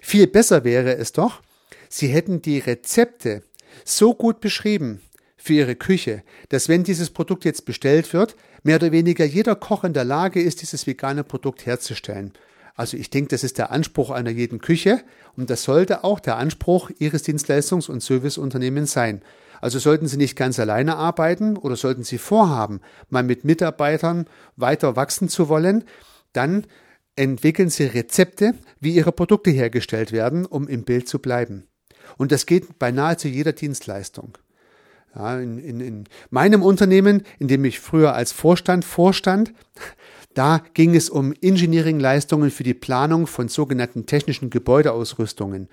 Viel 0.00 0.28
besser 0.28 0.62
wäre 0.62 0.96
es 0.96 1.12
doch, 1.12 1.42
Sie 1.88 2.08
hätten 2.08 2.42
die 2.42 2.58
Rezepte 2.58 3.42
so 3.84 4.14
gut 4.14 4.40
beschrieben 4.40 5.00
für 5.42 5.54
Ihre 5.54 5.74
Küche, 5.74 6.22
dass 6.50 6.68
wenn 6.68 6.84
dieses 6.84 7.10
Produkt 7.10 7.44
jetzt 7.44 7.64
bestellt 7.64 8.12
wird, 8.12 8.36
mehr 8.62 8.76
oder 8.76 8.92
weniger 8.92 9.24
jeder 9.24 9.56
Koch 9.56 9.82
in 9.82 9.92
der 9.92 10.04
Lage 10.04 10.40
ist, 10.40 10.62
dieses 10.62 10.86
vegane 10.86 11.24
Produkt 11.24 11.66
herzustellen. 11.66 12.32
Also 12.76 12.96
ich 12.96 13.10
denke, 13.10 13.28
das 13.28 13.42
ist 13.42 13.58
der 13.58 13.72
Anspruch 13.72 14.10
einer 14.10 14.30
jeden 14.30 14.60
Küche 14.60 15.02
und 15.36 15.50
das 15.50 15.64
sollte 15.64 16.04
auch 16.04 16.20
der 16.20 16.36
Anspruch 16.36 16.90
Ihres 16.98 17.24
Dienstleistungs- 17.24 17.90
und 17.90 18.02
Serviceunternehmens 18.02 18.92
sein. 18.92 19.22
Also 19.60 19.80
sollten 19.80 20.06
Sie 20.06 20.16
nicht 20.16 20.36
ganz 20.36 20.60
alleine 20.60 20.96
arbeiten 20.96 21.56
oder 21.56 21.74
sollten 21.74 22.04
Sie 22.04 22.18
vorhaben, 22.18 22.80
mal 23.10 23.24
mit 23.24 23.44
Mitarbeitern 23.44 24.26
weiter 24.56 24.94
wachsen 24.94 25.28
zu 25.28 25.48
wollen, 25.48 25.84
dann 26.32 26.66
entwickeln 27.16 27.68
Sie 27.68 27.84
Rezepte, 27.84 28.54
wie 28.78 28.94
Ihre 28.94 29.12
Produkte 29.12 29.50
hergestellt 29.50 30.12
werden, 30.12 30.46
um 30.46 30.68
im 30.68 30.84
Bild 30.84 31.08
zu 31.08 31.18
bleiben. 31.18 31.66
Und 32.16 32.30
das 32.30 32.46
geht 32.46 32.78
bei 32.78 32.92
nahezu 32.92 33.26
jeder 33.26 33.52
Dienstleistung. 33.52 34.38
Ja, 35.14 35.38
in, 35.38 35.58
in, 35.58 35.80
in 35.80 36.04
meinem 36.30 36.62
Unternehmen, 36.62 37.22
in 37.38 37.48
dem 37.48 37.64
ich 37.64 37.80
früher 37.80 38.14
als 38.14 38.32
Vorstand 38.32 38.84
vorstand, 38.84 39.52
da 40.34 40.62
ging 40.72 40.94
es 40.94 41.10
um 41.10 41.34
Engineering-Leistungen 41.42 42.50
für 42.50 42.62
die 42.62 42.74
Planung 42.74 43.26
von 43.26 43.48
sogenannten 43.48 44.06
technischen 44.06 44.48
Gebäudeausrüstungen. 44.48 45.68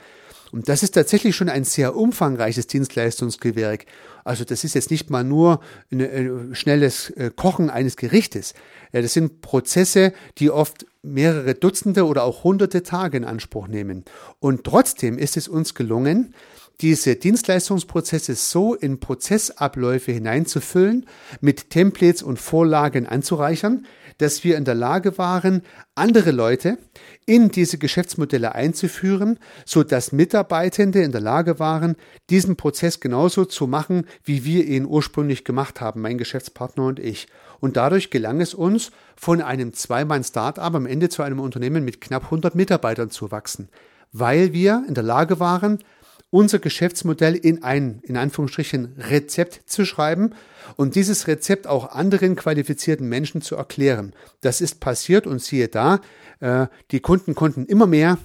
Und 0.51 0.67
das 0.67 0.84
ist 0.84 0.96
tatsächlich 0.96 1.36
schon 1.36 1.50
ein 1.50 1.63
sehr 1.63 1.96
umfangreiches 1.96 2.67
Dienstleistungsgewerk. 2.67 3.86
Also 4.24 4.43
das 4.43 4.63
ist 4.63 4.74
jetzt 4.74 4.91
nicht 4.91 5.10
mal 5.10 5.24
nur 5.24 5.60
ein 5.91 6.00
äh, 6.00 6.55
schnelles 6.55 7.12
äh, 7.12 7.31
Kochen 7.36 7.69
eines 7.69 7.98
Gerichtes. 7.98 8.53
Das 8.91 9.13
sind 9.13 9.41
Prozesse, 9.41 10.12
die 10.39 10.50
oft 10.50 10.88
mehrere 11.03 11.53
Dutzende 11.53 12.05
oder 12.05 12.24
auch 12.24 12.43
hunderte 12.43 12.84
Tage 12.84 13.17
in 13.17 13.25
Anspruch 13.25 13.67
nehmen. 13.67 14.05
Und 14.39 14.63
trotzdem 14.63 15.17
ist 15.17 15.38
es 15.38 15.48
uns 15.48 15.75
gelungen, 15.75 16.34
diese 16.81 17.15
Dienstleistungsprozesse 17.15 18.36
so 18.36 18.74
in 18.74 19.00
Prozessabläufe 19.00 20.12
hineinzufüllen, 20.12 21.05
mit 21.41 21.69
Templates 21.69 22.24
und 22.24 22.39
Vorlagen 22.39 23.05
anzureichern, 23.05 23.86
dass 24.17 24.43
wir 24.43 24.57
in 24.57 24.65
der 24.65 24.75
Lage 24.75 25.17
waren, 25.17 25.63
andere 25.95 26.31
Leute 26.31 26.77
in 27.25 27.50
diese 27.50 27.77
Geschäftsmodelle 27.77 28.53
einzuführen, 28.55 29.39
so 29.65 29.83
dass 29.83 30.12
Mitarbeitende 30.12 31.01
in 31.01 31.12
der 31.12 31.21
Lage 31.21 31.59
waren, 31.59 31.95
diesen 32.29 32.55
Prozess 32.55 33.00
genauso 33.00 33.45
zu 33.45 33.67
machen, 33.67 34.05
wie 34.24 34.43
wir 34.45 34.65
ihn 34.65 34.86
ursprünglich 34.86 35.43
gemacht 35.43 35.81
haben, 35.81 36.01
mein 36.01 36.17
Geschäftspartner 36.17 36.86
und 36.86 37.00
ich. 37.00 37.27
Und 37.59 37.77
dadurch 37.77 38.09
gelang 38.09 38.41
es 38.41 38.53
uns, 38.53 38.91
von 39.15 39.41
einem 39.41 39.74
Zweimann-Startup 39.74 40.74
am 40.74 40.86
Ende 40.86 41.09
zu 41.09 41.24
einem 41.24 41.39
Unternehmen 41.39 41.83
mit 41.83 42.00
knapp 42.00 42.25
100 42.25 42.55
Mitarbeitern 42.55 43.09
zu 43.09 43.31
wachsen, 43.31 43.69
weil 44.13 44.53
wir 44.53 44.86
in 44.88 44.93
der 44.93 45.03
Lage 45.03 45.39
waren, 45.39 45.83
unser 46.31 46.59
Geschäftsmodell 46.59 47.36
in 47.36 47.63
ein, 47.63 48.01
in 48.03 48.17
Anführungsstrichen, 48.17 48.95
Rezept 48.98 49.62
zu 49.65 49.86
schreiben 49.86 50.31
und 50.75 50.95
dieses 50.95 51.27
Rezept 51.27 51.67
auch 51.67 51.91
anderen 51.91 52.36
qualifizierten 52.36 53.07
Menschen 53.07 53.41
zu 53.41 53.55
erklären. 53.55 54.13
Das 54.41 54.62
ist 54.62 54.79
passiert 54.79 55.25
und 55.25 55.41
siehe 55.41 55.67
da, 55.67 56.01
äh, 56.39 56.67
die 56.91 57.00
Kunden 57.00 57.36
konnten 57.36 57.65
immer 57.65 57.88
mehr 57.88 58.17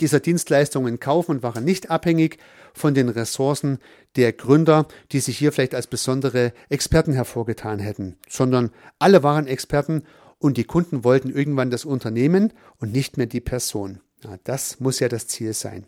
dieser 0.00 0.20
Dienstleistungen 0.20 1.00
kaufen 1.00 1.32
und 1.32 1.42
waren 1.42 1.64
nicht 1.64 1.90
abhängig 1.90 2.38
von 2.74 2.94
den 2.94 3.08
Ressourcen 3.08 3.78
der 4.16 4.32
Gründer, 4.32 4.86
die 5.12 5.20
sich 5.20 5.38
hier 5.38 5.52
vielleicht 5.52 5.74
als 5.74 5.86
besondere 5.86 6.52
Experten 6.68 7.12
hervorgetan 7.12 7.78
hätten, 7.78 8.18
sondern 8.28 8.70
alle 8.98 9.22
waren 9.22 9.46
Experten 9.46 10.02
und 10.38 10.58
die 10.58 10.64
Kunden 10.64 11.04
wollten 11.04 11.30
irgendwann 11.30 11.70
das 11.70 11.84
Unternehmen 11.84 12.52
und 12.78 12.92
nicht 12.92 13.16
mehr 13.16 13.26
die 13.26 13.40
Person. 13.40 14.00
Ja, 14.22 14.36
das 14.44 14.80
muss 14.80 15.00
ja 15.00 15.08
das 15.08 15.26
Ziel 15.28 15.54
sein. 15.54 15.86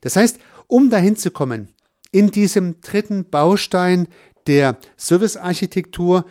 Das 0.00 0.16
heißt, 0.16 0.38
um 0.70 0.90
dahin 0.90 1.16
zu 1.16 1.30
kommen, 1.30 1.68
in 2.12 2.30
diesem 2.30 2.80
dritten 2.80 3.28
Baustein 3.28 4.08
der 4.46 4.78
Servicearchitektur 4.96 6.24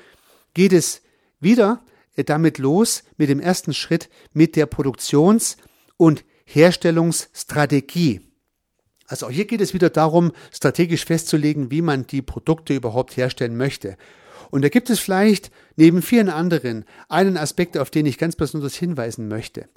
geht 0.53 0.73
es 0.73 1.01
wieder 1.39 1.83
damit 2.25 2.57
los 2.57 3.03
mit 3.17 3.29
dem 3.29 3.39
ersten 3.39 3.73
Schritt 3.73 4.09
mit 4.33 4.55
der 4.55 4.65
Produktions- 4.65 5.57
und 5.97 6.25
Herstellungsstrategie. 6.45 8.21
Also 9.07 9.27
auch 9.27 9.31
hier 9.31 9.45
geht 9.45 9.61
es 9.61 9.73
wieder 9.73 9.89
darum, 9.89 10.31
strategisch 10.51 11.05
festzulegen, 11.05 11.71
wie 11.71 11.81
man 11.81 12.07
die 12.07 12.21
Produkte 12.21 12.75
überhaupt 12.75 13.17
herstellen 13.17 13.57
möchte. 13.57 13.97
Und 14.51 14.63
da 14.63 14.69
gibt 14.69 14.89
es 14.89 14.99
vielleicht 14.99 15.51
neben 15.75 16.01
vielen 16.01 16.29
anderen 16.29 16.85
einen 17.07 17.37
Aspekt, 17.37 17.77
auf 17.77 17.89
den 17.89 18.05
ich 18.05 18.17
ganz 18.17 18.35
besonders 18.35 18.75
hinweisen 18.75 19.27
möchte. 19.27 19.69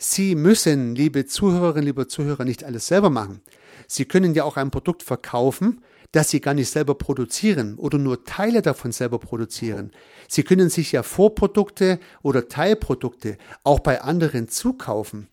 Sie 0.00 0.36
müssen, 0.36 0.94
liebe 0.94 1.26
Zuhörerinnen, 1.26 1.86
liebe 1.86 2.06
Zuhörer, 2.06 2.44
nicht 2.44 2.62
alles 2.62 2.86
selber 2.86 3.10
machen. 3.10 3.40
Sie 3.88 4.04
können 4.04 4.32
ja 4.32 4.44
auch 4.44 4.56
ein 4.56 4.70
Produkt 4.70 5.02
verkaufen, 5.02 5.82
das 6.12 6.30
Sie 6.30 6.40
gar 6.40 6.54
nicht 6.54 6.70
selber 6.70 6.94
produzieren 6.94 7.74
oder 7.74 7.98
nur 7.98 8.24
Teile 8.24 8.62
davon 8.62 8.92
selber 8.92 9.18
produzieren. 9.18 9.90
Sie 10.28 10.44
können 10.44 10.70
sich 10.70 10.92
ja 10.92 11.02
Vorprodukte 11.02 11.98
oder 12.22 12.48
Teilprodukte 12.48 13.38
auch 13.64 13.80
bei 13.80 14.00
anderen 14.00 14.48
zukaufen. 14.48 15.26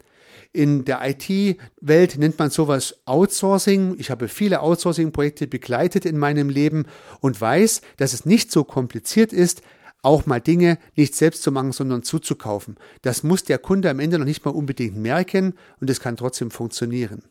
In 0.52 0.84
der 0.84 1.02
IT-Welt 1.08 2.18
nennt 2.18 2.40
man 2.40 2.50
sowas 2.50 2.98
Outsourcing. 3.06 3.96
Ich 4.00 4.10
habe 4.10 4.28
viele 4.28 4.62
Outsourcing-Projekte 4.62 5.46
begleitet 5.46 6.06
in 6.06 6.18
meinem 6.18 6.50
Leben 6.50 6.86
und 7.20 7.40
weiß, 7.40 7.82
dass 7.98 8.14
es 8.14 8.26
nicht 8.26 8.52
so 8.52 8.64
kompliziert 8.64 9.32
ist, 9.32 9.62
auch 10.06 10.26
mal 10.26 10.40
Dinge 10.40 10.78
nicht 10.96 11.16
selbst 11.16 11.44
zu 11.44 11.52
machen, 11.52 11.72
sondern 11.72 12.04
zuzukaufen. 12.04 12.78
Das 13.02 13.24
muss 13.24 13.44
der 13.44 13.58
Kunde 13.58 13.90
am 13.90 14.00
Ende 14.00 14.20
noch 14.20 14.26
nicht 14.26 14.46
mal 14.46 14.52
unbedingt 14.52 14.96
merken 14.96 15.56
und 15.82 15.90
es 15.90 16.00
kann 16.00 16.16
trotzdem 16.16 16.52
funktionieren. 16.52 17.24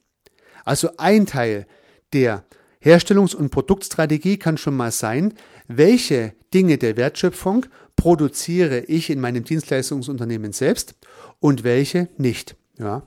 Also 0.64 0.90
ein 0.96 1.26
Teil 1.26 1.66
der 2.12 2.44
Herstellungs- 2.82 3.34
und 3.34 3.50
Produktstrategie 3.50 4.38
kann 4.38 4.58
schon 4.58 4.76
mal 4.76 4.90
sein, 4.90 5.34
welche 5.68 6.34
Dinge 6.52 6.76
der 6.76 6.96
Wertschöpfung 6.96 7.66
produziere 7.96 8.80
ich 8.80 9.08
in 9.08 9.20
meinem 9.20 9.44
Dienstleistungsunternehmen 9.44 10.52
selbst 10.52 10.94
und 11.40 11.64
welche 11.64 12.08
nicht. 12.18 12.56
Ja, 12.78 13.06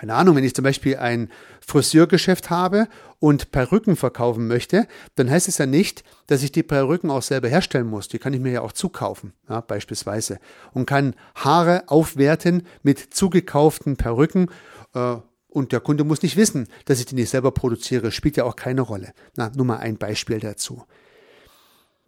keine 0.00 0.14
Ahnung, 0.14 0.34
wenn 0.34 0.44
ich 0.44 0.54
zum 0.54 0.62
Beispiel 0.62 0.96
ein 0.96 1.28
Friseurgeschäft 1.60 2.48
habe 2.48 2.88
und 3.18 3.50
Perücken 3.50 3.96
verkaufen 3.96 4.46
möchte, 4.46 4.88
dann 5.16 5.30
heißt 5.30 5.46
es 5.46 5.58
ja 5.58 5.66
nicht, 5.66 6.04
dass 6.26 6.42
ich 6.42 6.52
die 6.52 6.62
Perücken 6.62 7.10
auch 7.10 7.20
selber 7.20 7.48
herstellen 7.48 7.86
muss. 7.86 8.08
Die 8.08 8.18
kann 8.18 8.32
ich 8.32 8.40
mir 8.40 8.50
ja 8.50 8.60
auch 8.62 8.72
zukaufen, 8.72 9.34
ja, 9.46 9.60
beispielsweise. 9.60 10.38
Und 10.72 10.86
kann 10.86 11.14
Haare 11.34 11.82
aufwerten 11.88 12.66
mit 12.82 13.12
zugekauften 13.12 13.98
Perücken. 13.98 14.50
Äh, 14.94 15.16
und 15.50 15.72
der 15.72 15.80
Kunde 15.80 16.04
muss 16.04 16.22
nicht 16.22 16.38
wissen, 16.38 16.68
dass 16.86 16.98
ich 16.98 17.04
die 17.04 17.14
nicht 17.14 17.28
selber 17.28 17.50
produziere. 17.50 18.10
Spielt 18.10 18.38
ja 18.38 18.44
auch 18.44 18.56
keine 18.56 18.80
Rolle. 18.80 19.12
Na, 19.36 19.52
nur 19.54 19.66
mal 19.66 19.80
ein 19.80 19.98
Beispiel 19.98 20.40
dazu. 20.40 20.84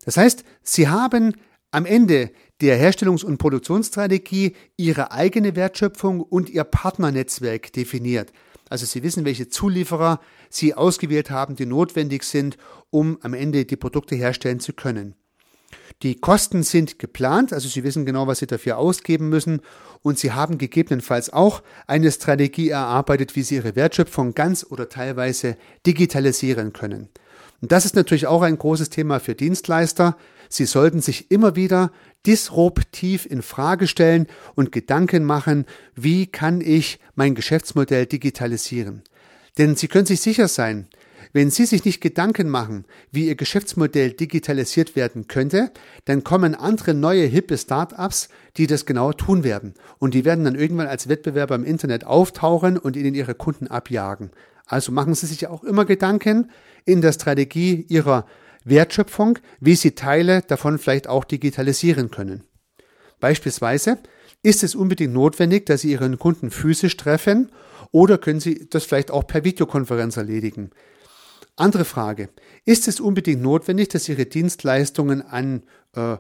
Das 0.07 0.17
heißt, 0.17 0.45
Sie 0.63 0.89
haben 0.89 1.35
am 1.73 1.87
Ende 1.87 2.31
der 2.61 2.79
Herstellungs- 2.79 3.25
und 3.25 3.39
Produktionsstrategie 3.39 4.55
ihre 4.77 5.11
eigene 5.11 5.57
Wertschöpfung 5.57 6.21
und 6.21 6.49
ihr 6.49 6.65
Partnernetzwerk 6.65 7.73
definiert. 7.73 8.33
Also 8.69 8.87
Sie 8.87 9.03
wissen, 9.03 9.25
welche 9.25 9.49
Zulieferer 9.49 10.21
Sie 10.49 10.75
ausgewählt 10.75 11.31
haben, 11.31 11.57
die 11.57 11.67
notwendig 11.67 12.23
sind, 12.23 12.57
um 12.91 13.19
am 13.23 13.35
Ende 13.35 13.65
die 13.65 13.77
Produkte 13.77 14.15
herstellen 14.15 14.61
zu 14.61 14.73
können. 14.73 15.15
Die 16.03 16.17
Kosten 16.17 16.63
sind 16.63 16.99
geplant, 16.99 17.53
also 17.53 17.69
Sie 17.69 17.85
wissen 17.85 18.07
genau, 18.07 18.27
was 18.27 18.39
Sie 18.39 18.47
dafür 18.47 18.79
ausgeben 18.79 19.29
müssen 19.29 19.61
und 20.03 20.19
Sie 20.19 20.33
haben 20.33 20.59
gegebenenfalls 20.59 21.33
auch 21.33 21.63
eine 21.87 22.11
Strategie 22.11 22.71
erarbeitet, 22.71 23.37
wie 23.37 23.43
Sie 23.43 23.57
Ihre 23.57 23.77
Wertschöpfung 23.77 24.35
ganz 24.35 24.67
oder 24.69 24.89
teilweise 24.89 25.57
digitalisieren 25.87 26.73
können. 26.73 27.09
Und 27.61 27.73
das 27.73 27.85
ist 27.85 27.95
natürlich 27.95 28.27
auch 28.27 28.43
ein 28.43 28.59
großes 28.59 28.91
Thema 28.91 29.21
für 29.21 29.35
Dienstleister. 29.35 30.17
Sie 30.53 30.67
sollten 30.67 31.01
sich 31.01 31.31
immer 31.31 31.57
wieder 31.57 31.91
disruptiv 32.27 33.27
in 33.27 33.43
Frage 33.43 33.87
stellen 33.87 34.27
und 34.55 34.71
Gedanken 34.71 35.25
machen, 35.25 35.65
wie 35.95 36.27
kann 36.27 36.61
ich 36.61 37.01
mein 37.15 37.35
Geschäftsmodell 37.35 38.07
digitalisieren? 38.07 39.03
Denn 39.59 39.77
Sie 39.77 39.89
können 39.89 40.07
sich 40.07 40.21
sicher 40.21 40.49
sein, 40.49 40.89
wenn 41.33 41.51
Sie 41.51 41.65
sich 41.65 41.85
nicht 41.87 42.03
Gedanken 42.03 42.51
machen, 42.51 42.85
wie 43.11 43.29
Ihr 43.29 43.35
Geschäftsmodell 43.35 44.13
digitalisiert 44.13 44.95
werden 44.95 45.29
könnte, 45.29 45.71
dann 46.05 46.25
kommen 46.25 46.55
andere 46.55 46.93
neue 46.93 47.25
hippe 47.25 47.57
Startups, 47.57 48.29
die 48.59 48.67
das 48.67 48.85
genau 48.85 49.13
tun 49.13 49.45
werden. 49.45 49.73
Und 49.99 50.13
die 50.13 50.27
werden 50.27 50.45
dann 50.45 50.55
irgendwann 50.55 50.89
als 50.89 51.09
Wettbewerber 51.09 51.55
im 51.55 51.65
Internet 51.65 52.05
auftauchen 52.05 52.77
und 52.77 52.97
Ihnen 52.97 53.15
Ihre 53.15 53.35
Kunden 53.35 53.69
abjagen. 53.69 54.31
Also 54.67 54.93
machen 54.93 55.15
Sie 55.15 55.27
sich 55.27 55.47
auch 55.47 55.65
immer 55.65 55.87
Gedanken 55.87 56.51
in 56.85 57.01
der 57.01 57.13
Strategie 57.13 57.87
Ihrer 57.89 58.27
Wertschöpfung, 58.65 59.39
wie 59.61 59.77
Sie 59.77 59.95
Teile 59.95 60.43
davon 60.43 60.79
vielleicht 60.79 61.09
auch 61.09 61.25
digitalisieren 61.25 62.11
können. 62.11 62.45
Beispielsweise 63.21 63.99
ist 64.43 64.63
es 64.63 64.75
unbedingt 64.75 65.13
notwendig, 65.13 65.67
dass 65.67 65.83
Sie 65.83 65.93
Ihren 65.93 66.19
Kunden 66.19 66.51
physisch 66.51 66.97
treffen 66.97 67.51
oder 67.93 68.19
können 68.19 68.41
Sie 68.41 68.69
das 68.69 68.85
vielleicht 68.85 69.11
auch 69.11 69.27
per 69.27 69.45
Videokonferenz 69.45 70.17
erledigen. 70.17 70.71
Andere 71.57 71.85
Frage. 71.85 72.31
Ist 72.65 72.89
es 72.89 72.99
unbedingt 72.99 73.43
notwendig, 73.43 73.91
dass 73.91 74.09
Ihre 74.09 74.27
Dienstleistungen 74.27 75.23
an, 75.23 75.63
äh, 75.95 76.15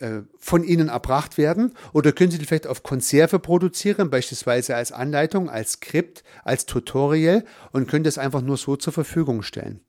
äh, 0.00 0.22
von 0.38 0.64
Ihnen 0.64 0.88
erbracht 0.88 1.36
werden? 1.36 1.74
Oder 1.92 2.12
können 2.12 2.30
Sie 2.30 2.38
die 2.38 2.46
vielleicht 2.46 2.66
auf 2.66 2.82
Konserve 2.82 3.38
produzieren, 3.38 4.10
beispielsweise 4.10 4.74
als 4.74 4.90
Anleitung, 4.90 5.50
als 5.50 5.72
Skript, 5.72 6.24
als 6.42 6.66
Tutorial 6.66 7.44
und 7.72 7.88
können 7.88 8.04
das 8.04 8.18
einfach 8.18 8.40
nur 8.40 8.56
so 8.56 8.76
zur 8.76 8.92
Verfügung 8.92 9.42
stellen? 9.42 9.80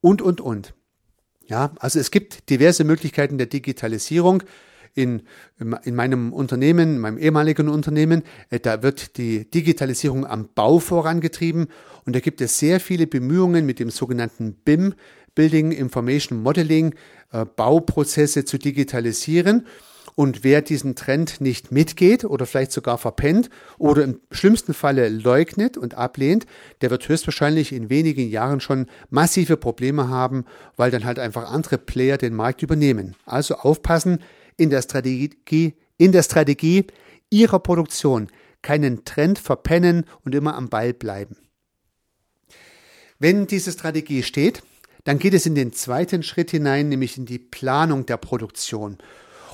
Und, 0.00 0.22
und, 0.22 0.40
und. 0.40 0.74
Ja, 1.46 1.72
also 1.78 1.98
es 1.98 2.10
gibt 2.10 2.50
diverse 2.50 2.84
Möglichkeiten 2.84 3.38
der 3.38 3.46
Digitalisierung. 3.46 4.42
In, 4.94 5.22
in 5.58 5.94
meinem 5.94 6.34
Unternehmen, 6.34 6.96
in 6.96 6.98
meinem 6.98 7.16
ehemaligen 7.16 7.70
Unternehmen, 7.70 8.24
äh, 8.50 8.60
da 8.60 8.82
wird 8.82 9.16
die 9.16 9.50
Digitalisierung 9.50 10.26
am 10.26 10.50
Bau 10.54 10.80
vorangetrieben 10.80 11.68
und 12.04 12.14
da 12.14 12.20
gibt 12.20 12.42
es 12.42 12.58
sehr 12.58 12.78
viele 12.78 13.06
Bemühungen 13.06 13.64
mit 13.64 13.78
dem 13.78 13.88
sogenannten 13.88 14.52
BIM, 14.52 14.92
Building 15.34 15.72
Information 15.72 16.42
Modeling, 16.42 16.94
äh, 17.32 17.46
Bauprozesse 17.46 18.44
zu 18.44 18.58
digitalisieren. 18.58 19.66
Und 20.14 20.44
wer 20.44 20.60
diesen 20.60 20.94
Trend 20.94 21.40
nicht 21.40 21.72
mitgeht 21.72 22.24
oder 22.24 22.44
vielleicht 22.44 22.72
sogar 22.72 22.98
verpennt 22.98 23.48
oder 23.78 24.04
im 24.04 24.20
schlimmsten 24.30 24.74
Falle 24.74 25.08
leugnet 25.08 25.78
und 25.78 25.94
ablehnt, 25.94 26.46
der 26.82 26.90
wird 26.90 27.08
höchstwahrscheinlich 27.08 27.72
in 27.72 27.88
wenigen 27.88 28.28
Jahren 28.28 28.60
schon 28.60 28.86
massive 29.08 29.56
Probleme 29.56 30.08
haben, 30.08 30.44
weil 30.76 30.90
dann 30.90 31.04
halt 31.04 31.18
einfach 31.18 31.50
andere 31.50 31.78
Player 31.78 32.18
den 32.18 32.34
Markt 32.34 32.62
übernehmen. 32.62 33.14
Also 33.24 33.54
aufpassen 33.54 34.18
in 34.56 34.68
der 34.68 34.82
Strategie, 34.82 35.74
in 35.96 36.12
der 36.12 36.22
Strategie 36.22 36.86
ihrer 37.30 37.58
Produktion 37.58 38.28
keinen 38.60 39.04
Trend 39.04 39.38
verpennen 39.38 40.04
und 40.24 40.34
immer 40.34 40.54
am 40.54 40.68
Ball 40.68 40.92
bleiben. 40.92 41.36
Wenn 43.18 43.46
diese 43.46 43.72
Strategie 43.72 44.22
steht, 44.22 44.62
dann 45.04 45.18
geht 45.18 45.34
es 45.34 45.46
in 45.46 45.54
den 45.54 45.72
zweiten 45.72 46.22
Schritt 46.22 46.50
hinein, 46.50 46.88
nämlich 46.88 47.18
in 47.18 47.26
die 47.26 47.38
Planung 47.38 48.06
der 48.06 48.16
Produktion. 48.16 48.98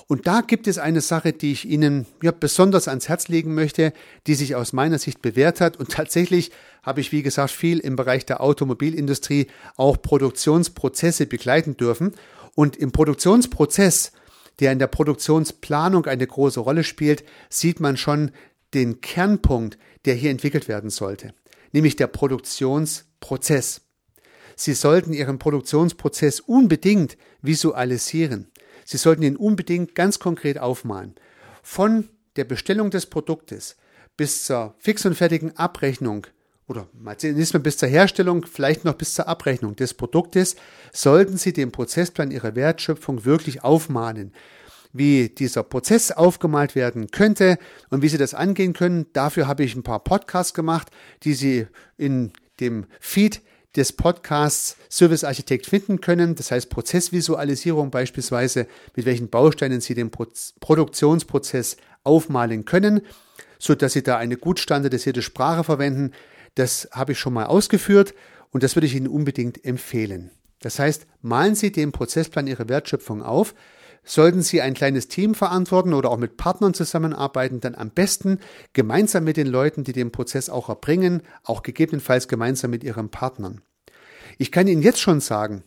Und 0.09 0.27
da 0.27 0.41
gibt 0.41 0.67
es 0.67 0.79
eine 0.79 1.03
Sache, 1.03 1.35
die 1.35 1.53
ich 1.53 1.69
Ihnen 1.69 2.07
ja, 2.23 2.33
besonders 2.33 2.89
ans 2.89 3.11
Herz 3.11 3.29
legen 3.29 3.55
möchte, 3.55 3.93
die 4.27 4.35
sich 4.35 4.57
aus 4.57 4.73
meiner 4.73 4.99
Sicht 4.99 5.21
bewährt 5.21 5.61
hat. 5.61 5.77
Und 5.77 5.91
tatsächlich 5.93 6.51
habe 6.83 7.03
ich, 7.03 7.13
wie 7.13 7.23
gesagt, 7.23 7.51
viel 7.51 7.79
im 7.79 7.95
Bereich 7.95 8.25
der 8.25 8.41
Automobilindustrie 8.41 9.49
auch 9.77 10.01
Produktionsprozesse 10.01 11.27
begleiten 11.27 11.77
dürfen. 11.77 12.15
Und 12.55 12.77
im 12.77 12.91
Produktionsprozess, 12.91 14.13
der 14.61 14.73
in 14.73 14.79
der 14.79 14.87
Produktionsplanung 14.87 16.07
eine 16.07 16.27
große 16.27 16.61
Rolle 16.61 16.85
spielt, 16.85 17.23
sieht 17.51 17.79
man 17.79 17.99
schon 17.99 18.31
den 18.73 19.03
Kernpunkt, 19.03 19.79
der 20.07 20.15
hier 20.15 20.31
entwickelt 20.31 20.69
werden 20.69 20.91
sollte, 20.91 21.35
nämlich 21.73 21.97
der 21.97 22.07
Produktionsprozess. 22.07 23.83
Sie 24.57 24.75
sollten 24.75 25.13
Ihren 25.13 25.39
Produktionsprozess 25.39 26.41
unbedingt 26.41 27.17
visualisieren. 27.43 28.49
Sie 28.91 28.97
sollten 28.97 29.23
ihn 29.23 29.37
unbedingt 29.37 29.95
ganz 29.95 30.19
konkret 30.19 30.59
aufmalen. 30.59 31.15
Von 31.63 32.09
der 32.37 32.45
Bestellung 32.45 32.89
des 32.89 33.05
Produktes 33.05 33.77
bis 34.17 34.47
zur 34.47 34.77
fix 34.79 35.05
und 35.05 35.15
fertigen 35.15 35.55
Abrechnung 35.59 36.27
oder 36.69 36.89
nicht 36.95 37.53
mehr 37.53 37.63
bis 37.63 37.77
zur 37.77 37.91
Herstellung, 37.91 38.47
vielleicht 38.47 38.87
noch 38.87 38.95
bis 38.95 39.13
zur 39.13 39.29
Abrechnung 39.29 39.77
des 39.77 39.93
Produktes, 39.93 40.57
sollten 40.91 41.37
Sie 41.37 41.53
den 41.53 41.71
Prozessplan 41.71 42.31
Ihrer 42.31 42.55
Wertschöpfung 42.55 43.27
wirklich 43.27 43.63
aufmalen. 43.63 44.33
Wie 44.95 45.29
dieser 45.29 45.65
Prozess 45.65 46.11
aufgemalt 46.11 46.75
werden 46.75 47.11
könnte 47.11 47.59
und 47.91 48.01
wie 48.01 48.09
Sie 48.09 48.17
das 48.17 48.33
angehen 48.33 48.73
können, 48.73 49.05
dafür 49.13 49.47
habe 49.47 49.65
ich 49.65 49.77
ein 49.77 49.83
paar 49.83 50.03
Podcasts 50.03 50.55
gemacht, 50.55 50.89
die 51.25 51.35
Sie 51.35 51.67
in 51.99 52.33
dem 52.59 52.87
Feed 53.01 53.43
des 53.77 53.93
Podcasts 53.93 54.77
Service 54.91 55.25
Architekt 55.25 55.67
finden 55.67 56.01
können. 56.01 56.35
Das 56.35 56.51
heißt 56.51 56.71
Prozessvisualisierung 56.71 57.91
beispielsweise, 57.91 58.67
mit 58.97 59.07
welchen 59.07 59.29
Bausteinen 59.29 59.81
Sie 59.81 59.95
den 59.95 60.11
Pro 60.11 60.27
Produktionsprozess 60.61 61.77
aufmalen 62.05 62.65
können, 62.65 63.03
so 63.59 63.75
dass 63.75 63.93
Sie 63.93 64.03
da 64.03 64.17
eine 64.17 64.37
gut 64.37 64.59
standardisierte 64.59 65.23
Sprache 65.23 65.65
verwenden. 65.65 66.13
Das 66.55 66.89
habe 66.93 67.13
ich 67.13 67.19
schon 67.19 67.35
mal 67.35 67.47
ausgeführt 67.47 68.15
und 68.51 68.63
das 68.63 68.77
würde 68.77 68.87
ich 68.87 68.95
Ihnen 68.95 69.09
unbedingt 69.09 69.65
empfehlen. 69.65 70.31
Das 70.61 70.79
heißt, 70.79 71.07
malen 71.23 71.55
Sie 71.55 71.71
den 71.71 71.93
Prozessplan 71.93 72.47
Ihrer 72.47 72.69
Wertschöpfung 72.69 73.23
auf, 73.23 73.55
Sollten 74.09 74.41
Sie 74.41 74.63
ein 74.63 74.73
kleines 74.73 75.09
Team 75.09 75.35
verantworten 75.35 75.93
oder 75.93 76.11
auch 76.11 76.17
mit 76.17 76.39
Partnern 76.39 76.73
zusammenarbeiten, 76.73 77.61
dann 77.61 77.75
am 77.75 77.91
besten 77.91 78.39
gemeinsam 78.73 79.25
mit 79.25 79.37
den 79.37 79.47
Leuten, 79.47 79.85
die 79.85 79.93
den 79.93 80.13
Prozess 80.13 80.49
auch 80.49 80.71
erbringen, 80.71 81.21
auch 81.45 81.63
gegebenenfalls 81.63 82.27
gemeinsam 82.27 82.71
mit 82.71 82.83
Ihren 82.83 83.11
Partnern. 83.11 83.61
Ich 84.39 84.51
kann 84.51 84.67
Ihnen 84.67 84.81
jetzt 84.81 85.01
schon 85.01 85.21
sagen, 85.21 85.63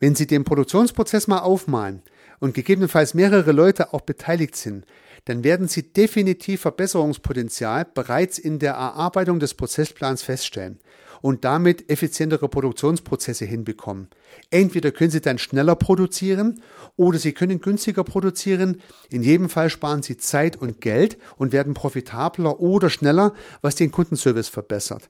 wenn 0.00 0.14
Sie 0.14 0.26
den 0.26 0.44
Produktionsprozess 0.44 1.28
mal 1.28 1.38
aufmalen 1.38 2.02
und 2.40 2.52
gegebenenfalls 2.52 3.14
mehrere 3.14 3.52
Leute 3.52 3.94
auch 3.94 4.02
beteiligt 4.02 4.56
sind, 4.56 4.84
dann 5.24 5.42
werden 5.42 5.66
Sie 5.66 5.90
definitiv 5.90 6.60
Verbesserungspotenzial 6.60 7.86
bereits 7.86 8.38
in 8.38 8.58
der 8.58 8.74
Erarbeitung 8.74 9.40
des 9.40 9.54
Prozessplans 9.54 10.22
feststellen 10.22 10.78
und 11.20 11.44
damit 11.44 11.90
effizientere 11.90 12.48
Produktionsprozesse 12.48 13.44
hinbekommen. 13.44 14.08
Entweder 14.50 14.90
können 14.90 15.10
Sie 15.10 15.20
dann 15.20 15.38
schneller 15.38 15.74
produzieren 15.74 16.62
oder 16.96 17.18
Sie 17.18 17.32
können 17.32 17.60
günstiger 17.60 18.04
produzieren. 18.04 18.80
In 19.10 19.22
jedem 19.22 19.48
Fall 19.48 19.70
sparen 19.70 20.02
Sie 20.02 20.16
Zeit 20.16 20.56
und 20.56 20.80
Geld 20.80 21.18
und 21.36 21.52
werden 21.52 21.74
profitabler 21.74 22.60
oder 22.60 22.90
schneller, 22.90 23.34
was 23.62 23.74
den 23.74 23.90
Kundenservice 23.90 24.48
verbessert. 24.48 25.08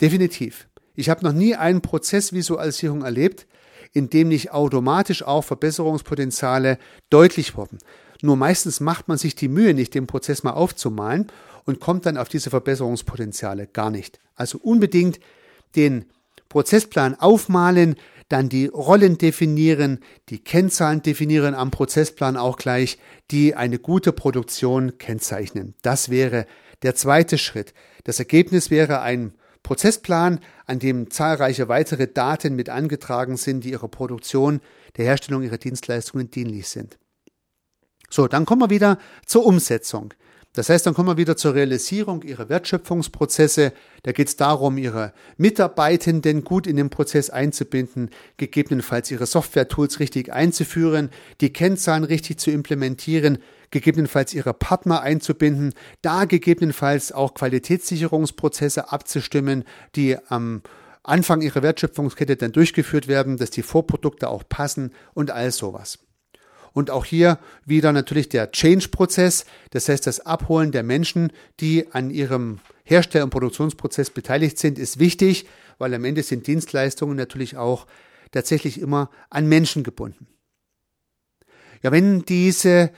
Definitiv. 0.00 0.68
Ich 0.94 1.08
habe 1.08 1.24
noch 1.24 1.32
nie 1.32 1.54
eine 1.54 1.80
Prozessvisualisierung 1.80 3.02
erlebt, 3.02 3.46
in 3.92 4.10
dem 4.10 4.28
nicht 4.28 4.52
automatisch 4.52 5.22
auch 5.22 5.42
Verbesserungspotenziale 5.42 6.78
deutlich 7.10 7.56
wurden. 7.56 7.78
Nur 8.22 8.36
meistens 8.36 8.80
macht 8.80 9.08
man 9.08 9.18
sich 9.18 9.34
die 9.34 9.48
Mühe 9.48 9.74
nicht, 9.74 9.94
den 9.94 10.06
Prozess 10.06 10.42
mal 10.42 10.52
aufzumalen 10.52 11.28
und 11.64 11.80
kommt 11.80 12.06
dann 12.06 12.16
auf 12.16 12.28
diese 12.28 12.50
Verbesserungspotenziale 12.50 13.66
gar 13.66 13.90
nicht. 13.90 14.20
Also 14.34 14.58
unbedingt 14.58 15.20
den 15.76 16.06
Prozessplan 16.48 17.14
aufmalen, 17.14 17.96
dann 18.28 18.48
die 18.48 18.66
Rollen 18.66 19.18
definieren, 19.18 19.98
die 20.28 20.38
Kennzahlen 20.38 21.02
definieren 21.02 21.54
am 21.54 21.70
Prozessplan 21.70 22.36
auch 22.36 22.56
gleich, 22.56 22.98
die 23.30 23.54
eine 23.56 23.78
gute 23.78 24.12
Produktion 24.12 24.98
kennzeichnen. 24.98 25.74
Das 25.82 26.10
wäre 26.10 26.46
der 26.82 26.94
zweite 26.94 27.38
Schritt. 27.38 27.74
Das 28.04 28.18
Ergebnis 28.18 28.70
wäre 28.70 29.00
ein 29.00 29.34
Prozessplan, 29.62 30.40
an 30.66 30.78
dem 30.78 31.10
zahlreiche 31.10 31.68
weitere 31.68 32.06
Daten 32.06 32.54
mit 32.54 32.68
angetragen 32.68 33.36
sind, 33.36 33.64
die 33.64 33.72
ihrer 33.72 33.88
Produktion, 33.88 34.60
der 34.96 35.04
Herstellung 35.04 35.42
ihrer 35.42 35.58
Dienstleistungen 35.58 36.30
dienlich 36.30 36.68
sind. 36.68 36.98
So, 38.08 38.26
dann 38.26 38.46
kommen 38.46 38.62
wir 38.62 38.70
wieder 38.70 38.98
zur 39.26 39.44
Umsetzung. 39.44 40.14
Das 40.52 40.68
heißt, 40.68 40.84
dann 40.84 40.94
kommen 40.94 41.08
wir 41.08 41.16
wieder 41.16 41.36
zur 41.36 41.54
Realisierung 41.54 42.22
ihrer 42.22 42.48
Wertschöpfungsprozesse. 42.48 43.72
Da 44.02 44.10
geht 44.10 44.26
es 44.26 44.36
darum, 44.36 44.78
ihre 44.78 45.12
Mitarbeitenden 45.36 46.42
gut 46.42 46.66
in 46.66 46.74
den 46.74 46.90
Prozess 46.90 47.30
einzubinden, 47.30 48.10
gegebenenfalls 48.36 49.12
ihre 49.12 49.26
Software-Tools 49.26 50.00
richtig 50.00 50.32
einzuführen, 50.32 51.10
die 51.40 51.52
Kennzahlen 51.52 52.02
richtig 52.02 52.38
zu 52.40 52.50
implementieren, 52.50 53.38
gegebenenfalls 53.70 54.34
ihre 54.34 54.52
Partner 54.52 55.02
einzubinden, 55.02 55.72
da 56.02 56.24
gegebenenfalls 56.24 57.12
auch 57.12 57.34
Qualitätssicherungsprozesse 57.34 58.90
abzustimmen, 58.90 59.62
die 59.94 60.16
am 60.28 60.62
Anfang 61.04 61.42
ihrer 61.42 61.62
Wertschöpfungskette 61.62 62.34
dann 62.34 62.50
durchgeführt 62.50 63.06
werden, 63.06 63.36
dass 63.36 63.50
die 63.50 63.62
Vorprodukte 63.62 64.28
auch 64.28 64.42
passen 64.48 64.92
und 65.14 65.30
all 65.30 65.52
sowas. 65.52 66.00
Und 66.72 66.90
auch 66.90 67.04
hier 67.04 67.38
wieder 67.64 67.92
natürlich 67.92 68.28
der 68.28 68.52
Change-Prozess, 68.52 69.44
das 69.70 69.88
heißt 69.88 70.06
das 70.06 70.20
Abholen 70.20 70.72
der 70.72 70.82
Menschen, 70.82 71.32
die 71.58 71.86
an 71.92 72.10
ihrem 72.10 72.60
Herstell- 72.84 73.22
und 73.22 73.30
Produktionsprozess 73.30 74.10
beteiligt 74.10 74.58
sind, 74.58 74.78
ist 74.78 74.98
wichtig, 74.98 75.46
weil 75.78 75.94
am 75.94 76.04
Ende 76.04 76.22
sind 76.22 76.46
Dienstleistungen 76.46 77.16
natürlich 77.16 77.56
auch 77.56 77.86
tatsächlich 78.30 78.80
immer 78.80 79.10
an 79.30 79.48
Menschen 79.48 79.82
gebunden. 79.82 80.26
Ja, 81.82 81.92
wenn 81.92 82.24
diese 82.24 82.90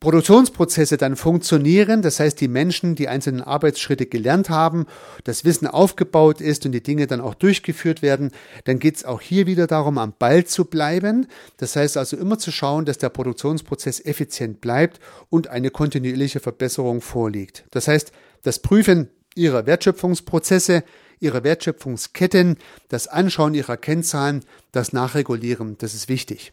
Produktionsprozesse 0.00 0.96
dann 0.96 1.16
funktionieren, 1.16 2.02
das 2.02 2.20
heißt 2.20 2.40
die 2.40 2.46
Menschen 2.46 2.94
die 2.94 3.08
einzelnen 3.08 3.42
Arbeitsschritte 3.42 4.06
gelernt 4.06 4.48
haben, 4.48 4.86
das 5.24 5.44
Wissen 5.44 5.66
aufgebaut 5.66 6.40
ist 6.40 6.64
und 6.64 6.70
die 6.70 6.82
Dinge 6.84 7.08
dann 7.08 7.20
auch 7.20 7.34
durchgeführt 7.34 8.00
werden, 8.00 8.30
dann 8.62 8.78
geht 8.78 8.94
es 8.94 9.04
auch 9.04 9.20
hier 9.20 9.48
wieder 9.48 9.66
darum, 9.66 9.98
am 9.98 10.14
Ball 10.16 10.44
zu 10.44 10.66
bleiben. 10.66 11.26
Das 11.56 11.74
heißt 11.74 11.96
also 11.96 12.16
immer 12.16 12.38
zu 12.38 12.52
schauen, 12.52 12.84
dass 12.84 12.98
der 12.98 13.08
Produktionsprozess 13.08 13.98
effizient 14.04 14.60
bleibt 14.60 15.00
und 15.30 15.48
eine 15.48 15.70
kontinuierliche 15.70 16.38
Verbesserung 16.38 17.00
vorliegt. 17.00 17.64
Das 17.72 17.88
heißt, 17.88 18.12
das 18.44 18.60
Prüfen 18.60 19.10
ihrer 19.34 19.66
Wertschöpfungsprozesse, 19.66 20.84
ihrer 21.18 21.42
Wertschöpfungsketten, 21.42 22.58
das 22.88 23.08
Anschauen 23.08 23.54
ihrer 23.54 23.76
Kennzahlen, 23.76 24.44
das 24.70 24.92
Nachregulieren, 24.92 25.76
das 25.78 25.94
ist 25.94 26.08
wichtig. 26.08 26.52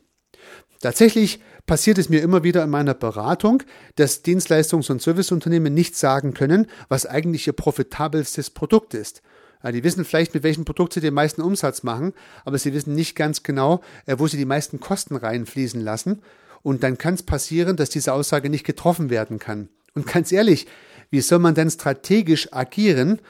Tatsächlich 0.86 1.39
passiert 1.65 1.98
es 1.98 2.10
mir 2.10 2.21
immer 2.21 2.43
wieder 2.43 2.63
in 2.63 2.69
meiner 2.69 2.93
Beratung, 2.93 3.63
dass 3.95 4.24
Dienstleistungs- 4.24 4.91
und 4.91 5.02
Serviceunternehmen 5.02 5.74
nicht 5.74 5.98
sagen 5.98 6.36
können, 6.36 6.67
was 6.89 7.08
eigentlich 7.08 7.48
ihr 7.48 7.54
profitabelstes 7.54 8.52
Produkt 8.52 8.93
ist. 8.93 9.24
Die 9.67 9.84
wissen 9.84 10.06
vielleicht, 10.06 10.36
mit 10.36 10.43
welchem 10.43 10.63
Produkt 10.63 10.93
sie 10.93 11.02
den 11.02 11.15
meisten 11.15 11.41
Umsatz 11.41 11.82
machen, 11.82 12.13
aber 12.43 12.60
sie 12.60 12.71
wissen 12.71 12.93
nicht 12.93 13.15
ganz 13.15 13.41
genau, 13.41 13.82
äh, 14.06 14.17
wo 14.19 14.28
sie 14.28 14.38
die 14.38 14.45
meisten 14.45 14.80
Kosten 14.80 15.15
reinfließen 15.15 15.82
lassen. 15.82 16.21
Und 16.62 16.84
dann 16.84 17.00
kann 17.00 17.15
es 17.15 17.24
passieren, 17.24 17.78
dass 17.78 17.89
diese 17.89 18.13
Aussage 18.13 18.52
nicht 18.52 18.63
getroffen 18.63 19.10
werden 19.10 19.39
kann. 19.39 19.69
Und 19.95 20.06
ganz 20.06 20.32
ehrlich, 20.32 20.67
wie 21.10 21.21
soll 21.21 21.39
man 21.39 21.56
denn 21.56 21.71
strategisch 21.71 22.54
agieren, 22.54 23.21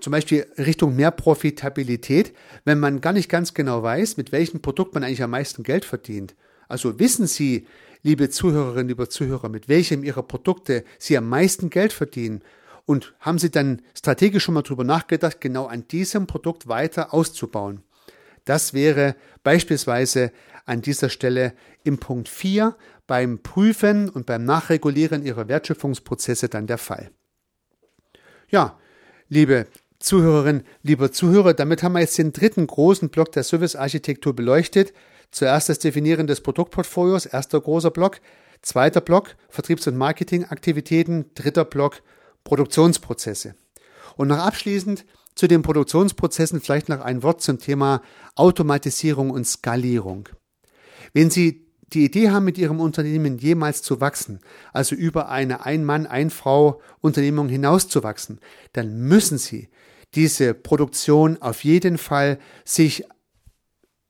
zum 0.00 0.12
Beispiel 0.12 0.46
Richtung 0.56 0.94
mehr 0.94 1.10
Profitabilität, 1.10 2.36
wenn 2.64 2.78
man 2.78 3.00
gar 3.00 3.14
nicht 3.14 3.28
ganz 3.28 3.52
genau 3.52 3.82
weiß, 3.82 4.16
mit 4.16 4.30
welchem 4.30 4.62
Produkt 4.62 4.94
man 4.94 5.02
eigentlich 5.02 5.24
am 5.24 5.30
meisten 5.30 5.64
Geld 5.64 5.84
verdient? 5.84 6.36
Also 6.70 6.98
wissen 7.00 7.26
Sie, 7.26 7.66
liebe 8.02 8.30
Zuhörerinnen, 8.30 8.88
liebe 8.88 9.08
Zuhörer, 9.08 9.48
mit 9.48 9.68
welchem 9.68 10.04
Ihrer 10.04 10.22
Produkte 10.22 10.84
Sie 10.98 11.16
am 11.16 11.28
meisten 11.28 11.68
Geld 11.68 11.92
verdienen? 11.92 12.42
Und 12.86 13.14
haben 13.20 13.38
Sie 13.38 13.50
dann 13.50 13.82
strategisch 13.94 14.44
schon 14.44 14.54
mal 14.54 14.62
darüber 14.62 14.84
nachgedacht, 14.84 15.40
genau 15.40 15.66
an 15.66 15.86
diesem 15.88 16.26
Produkt 16.26 16.68
weiter 16.68 17.12
auszubauen? 17.12 17.82
Das 18.44 18.72
wäre 18.72 19.16
beispielsweise 19.42 20.32
an 20.64 20.80
dieser 20.80 21.08
Stelle 21.08 21.54
im 21.82 21.98
Punkt 21.98 22.28
4 22.28 22.76
beim 23.06 23.40
Prüfen 23.42 24.08
und 24.08 24.26
beim 24.26 24.44
Nachregulieren 24.44 25.24
Ihrer 25.24 25.48
Wertschöpfungsprozesse 25.48 26.48
dann 26.48 26.68
der 26.68 26.78
Fall. 26.78 27.10
Ja, 28.48 28.78
liebe 29.28 29.66
Zuhörerinnen, 29.98 30.62
lieber 30.82 31.10
Zuhörer, 31.10 31.52
damit 31.52 31.82
haben 31.82 31.92
wir 31.92 32.00
jetzt 32.00 32.16
den 32.16 32.32
dritten 32.32 32.66
großen 32.66 33.10
Block 33.10 33.32
der 33.32 33.42
Servicearchitektur 33.42 34.34
beleuchtet. 34.34 34.92
Zuerst 35.30 35.68
das 35.68 35.78
Definieren 35.78 36.26
des 36.26 36.40
Produktportfolios, 36.40 37.26
erster 37.26 37.60
großer 37.60 37.90
Block. 37.90 38.20
Zweiter 38.62 39.00
Block 39.00 39.36
Vertriebs- 39.48 39.86
und 39.86 39.96
Marketingaktivitäten. 39.96 41.30
Dritter 41.34 41.64
Block 41.64 42.02
Produktionsprozesse. 42.44 43.54
Und 44.16 44.28
noch 44.28 44.38
abschließend 44.38 45.04
zu 45.34 45.46
den 45.46 45.62
Produktionsprozessen 45.62 46.60
vielleicht 46.60 46.88
noch 46.88 47.00
ein 47.00 47.22
Wort 47.22 47.40
zum 47.42 47.58
Thema 47.58 48.02
Automatisierung 48.34 49.30
und 49.30 49.46
Skalierung. 49.46 50.28
Wenn 51.12 51.30
Sie 51.30 51.66
die 51.92 52.04
Idee 52.04 52.30
haben, 52.30 52.44
mit 52.44 52.58
Ihrem 52.58 52.80
Unternehmen 52.80 53.38
jemals 53.38 53.82
zu 53.82 54.00
wachsen, 54.00 54.40
also 54.72 54.94
über 54.94 55.28
eine 55.28 55.64
Ein-Mann, 55.64 56.06
Ein-Frau-Unternehmung 56.06 57.48
hinauszuwachsen, 57.48 58.40
dann 58.72 59.00
müssen 59.00 59.38
Sie 59.38 59.68
diese 60.14 60.54
Produktion 60.54 61.40
auf 61.40 61.64
jeden 61.64 61.98
Fall 61.98 62.38
sich 62.64 63.04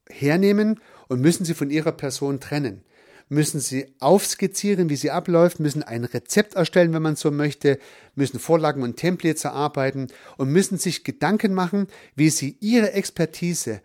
hernehmen 0.09 0.80
und 1.11 1.20
müssen 1.20 1.44
sie 1.44 1.55
von 1.55 1.70
ihrer 1.70 1.92
Person 1.92 2.38
trennen. 2.40 2.83
Müssen 3.29 3.61
sie 3.61 3.94
aufskizzieren, 3.99 4.88
wie 4.88 4.96
sie 4.96 5.11
abläuft, 5.11 5.61
müssen 5.61 5.83
ein 5.83 6.05
Rezept 6.05 6.55
erstellen, 6.55 6.92
wenn 6.92 7.03
man 7.03 7.16
so 7.16 7.31
möchte, 7.31 7.79
müssen 8.14 8.38
Vorlagen 8.38 8.83
und 8.83 8.96
Templates 8.96 9.44
erarbeiten 9.44 10.07
und 10.37 10.51
müssen 10.51 10.79
sich 10.79 11.05
Gedanken 11.05 11.53
machen, 11.53 11.88
wie 12.14 12.31
sie 12.31 12.57
ihre 12.61 12.92
Expertise 12.92 13.83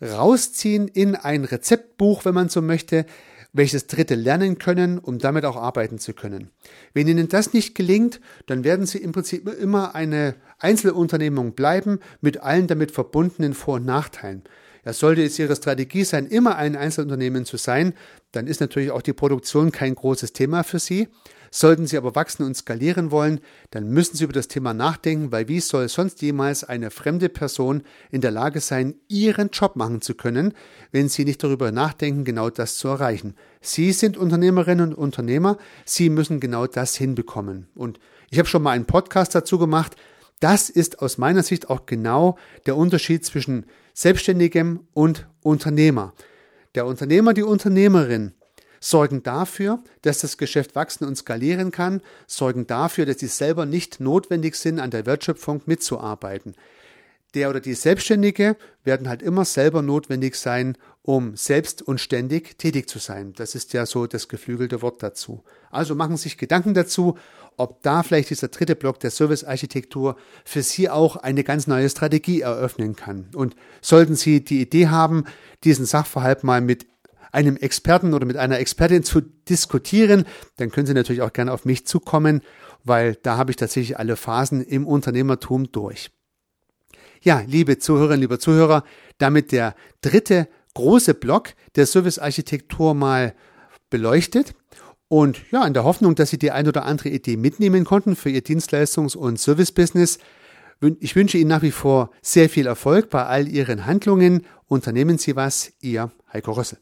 rausziehen 0.00 0.86
in 0.86 1.16
ein 1.16 1.44
Rezeptbuch, 1.44 2.24
wenn 2.24 2.34
man 2.34 2.48
so 2.48 2.62
möchte, 2.62 3.06
welches 3.52 3.88
Dritte 3.88 4.14
lernen 4.14 4.58
können, 4.58 4.98
um 4.98 5.18
damit 5.18 5.44
auch 5.44 5.56
arbeiten 5.56 5.98
zu 5.98 6.12
können. 6.12 6.50
Wenn 6.92 7.08
Ihnen 7.08 7.28
das 7.28 7.52
nicht 7.52 7.74
gelingt, 7.74 8.20
dann 8.46 8.62
werden 8.62 8.86
Sie 8.86 8.98
im 8.98 9.10
Prinzip 9.10 9.48
immer 9.48 9.96
eine 9.96 10.36
Einzelunternehmung 10.58 11.54
bleiben 11.54 11.98
mit 12.20 12.38
allen 12.40 12.68
damit 12.68 12.92
verbundenen 12.92 13.54
Vor- 13.54 13.76
und 13.76 13.86
Nachteilen. 13.86 14.44
Ja, 14.88 14.94
sollte 14.94 15.22
es 15.22 15.38
Ihre 15.38 15.54
Strategie 15.54 16.02
sein, 16.02 16.24
immer 16.24 16.56
ein 16.56 16.74
Einzelunternehmen 16.74 17.44
zu 17.44 17.58
sein, 17.58 17.92
dann 18.32 18.46
ist 18.46 18.62
natürlich 18.62 18.90
auch 18.90 19.02
die 19.02 19.12
Produktion 19.12 19.70
kein 19.70 19.94
großes 19.94 20.32
Thema 20.32 20.64
für 20.64 20.78
Sie. 20.78 21.08
Sollten 21.50 21.86
Sie 21.86 21.98
aber 21.98 22.14
wachsen 22.14 22.42
und 22.46 22.56
skalieren 22.56 23.10
wollen, 23.10 23.40
dann 23.70 23.90
müssen 23.90 24.16
Sie 24.16 24.24
über 24.24 24.32
das 24.32 24.48
Thema 24.48 24.72
nachdenken, 24.72 25.30
weil 25.30 25.46
wie 25.46 25.60
soll 25.60 25.90
sonst 25.90 26.22
jemals 26.22 26.64
eine 26.64 26.90
fremde 26.90 27.28
Person 27.28 27.82
in 28.10 28.22
der 28.22 28.30
Lage 28.30 28.60
sein, 28.60 28.94
Ihren 29.08 29.50
Job 29.50 29.76
machen 29.76 30.00
zu 30.00 30.14
können, 30.14 30.54
wenn 30.90 31.10
Sie 31.10 31.26
nicht 31.26 31.44
darüber 31.44 31.70
nachdenken, 31.70 32.24
genau 32.24 32.48
das 32.48 32.78
zu 32.78 32.88
erreichen. 32.88 33.34
Sie 33.60 33.92
sind 33.92 34.16
Unternehmerinnen 34.16 34.94
und 34.94 34.94
Unternehmer, 34.94 35.58
Sie 35.84 36.08
müssen 36.08 36.40
genau 36.40 36.66
das 36.66 36.96
hinbekommen. 36.96 37.68
Und 37.74 38.00
ich 38.30 38.38
habe 38.38 38.48
schon 38.48 38.62
mal 38.62 38.70
einen 38.70 38.86
Podcast 38.86 39.34
dazu 39.34 39.58
gemacht. 39.58 39.96
Das 40.40 40.70
ist 40.70 41.00
aus 41.00 41.18
meiner 41.18 41.42
Sicht 41.42 41.68
auch 41.68 41.84
genau 41.84 42.38
der 42.64 42.76
Unterschied 42.76 43.22
zwischen 43.26 43.66
Selbstständigem 44.00 44.86
und 44.94 45.26
Unternehmer. 45.42 46.14
Der 46.76 46.86
Unternehmer, 46.86 47.34
die 47.34 47.42
Unternehmerin 47.42 48.32
sorgen 48.78 49.24
dafür, 49.24 49.82
dass 50.02 50.20
das 50.20 50.38
Geschäft 50.38 50.76
wachsen 50.76 51.04
und 51.04 51.16
skalieren 51.16 51.72
kann, 51.72 52.00
sorgen 52.28 52.68
dafür, 52.68 53.06
dass 53.06 53.18
sie 53.18 53.26
selber 53.26 53.66
nicht 53.66 53.98
notwendig 53.98 54.54
sind, 54.54 54.78
an 54.78 54.92
der 54.92 55.04
Wertschöpfung 55.04 55.62
mitzuarbeiten. 55.66 56.54
Der 57.34 57.50
oder 57.50 57.58
die 57.58 57.74
Selbstständige 57.74 58.56
werden 58.84 59.08
halt 59.08 59.20
immer 59.20 59.44
selber 59.44 59.82
notwendig 59.82 60.36
sein, 60.36 60.78
um 61.08 61.36
selbst 61.36 61.80
und 61.80 62.02
ständig 62.02 62.58
tätig 62.58 62.86
zu 62.86 62.98
sein. 62.98 63.32
Das 63.32 63.54
ist 63.54 63.72
ja 63.72 63.86
so 63.86 64.06
das 64.06 64.28
geflügelte 64.28 64.82
Wort 64.82 65.02
dazu. 65.02 65.42
Also 65.70 65.94
machen 65.94 66.18
Sie 66.18 66.24
sich 66.24 66.36
Gedanken 66.36 66.74
dazu, 66.74 67.16
ob 67.56 67.82
da 67.82 68.02
vielleicht 68.02 68.28
dieser 68.28 68.48
dritte 68.48 68.76
Block 68.76 69.00
der 69.00 69.10
Servicearchitektur 69.10 70.18
für 70.44 70.62
Sie 70.62 70.90
auch 70.90 71.16
eine 71.16 71.44
ganz 71.44 71.66
neue 71.66 71.88
Strategie 71.88 72.42
eröffnen 72.42 72.94
kann. 72.94 73.30
Und 73.34 73.56
sollten 73.80 74.16
Sie 74.16 74.44
die 74.44 74.60
Idee 74.60 74.88
haben, 74.88 75.24
diesen 75.64 75.86
Sachverhalt 75.86 76.44
mal 76.44 76.60
mit 76.60 76.86
einem 77.32 77.56
Experten 77.56 78.12
oder 78.12 78.26
mit 78.26 78.36
einer 78.36 78.58
Expertin 78.58 79.02
zu 79.02 79.22
diskutieren, 79.22 80.26
dann 80.58 80.70
können 80.70 80.86
Sie 80.86 80.92
natürlich 80.92 81.22
auch 81.22 81.32
gerne 81.32 81.54
auf 81.54 81.64
mich 81.64 81.86
zukommen, 81.86 82.42
weil 82.84 83.14
da 83.14 83.38
habe 83.38 83.50
ich 83.50 83.56
tatsächlich 83.56 83.98
alle 83.98 84.16
Phasen 84.16 84.60
im 84.60 84.86
Unternehmertum 84.86 85.72
durch. 85.72 86.10
Ja, 87.22 87.42
liebe 87.46 87.78
Zuhörerinnen, 87.78 88.20
liebe 88.20 88.38
Zuhörer, 88.38 88.84
damit 89.16 89.52
der 89.52 89.74
dritte 90.02 90.48
große 90.78 91.14
Block 91.14 91.54
der 91.74 91.86
Servicearchitektur 91.86 92.94
mal 92.94 93.34
beleuchtet. 93.90 94.54
Und 95.08 95.40
ja, 95.50 95.66
in 95.66 95.74
der 95.74 95.82
Hoffnung, 95.82 96.14
dass 96.14 96.30
Sie 96.30 96.38
die 96.38 96.52
ein 96.52 96.68
oder 96.68 96.84
andere 96.84 97.08
Idee 97.08 97.36
mitnehmen 97.36 97.82
konnten 97.84 98.14
für 98.14 98.30
Ihr 98.30 98.44
Dienstleistungs- 98.44 99.16
und 99.16 99.40
Servicebusiness, 99.40 100.18
ich 101.00 101.16
wünsche 101.16 101.36
Ihnen 101.36 101.48
nach 101.48 101.62
wie 101.62 101.72
vor 101.72 102.12
sehr 102.22 102.48
viel 102.48 102.68
Erfolg 102.68 103.10
bei 103.10 103.26
all 103.26 103.48
Ihren 103.48 103.86
Handlungen. 103.86 104.46
Unternehmen 104.68 105.18
Sie 105.18 105.34
was, 105.34 105.72
Ihr 105.80 106.12
Heiko 106.32 106.52
Rössel. 106.52 106.78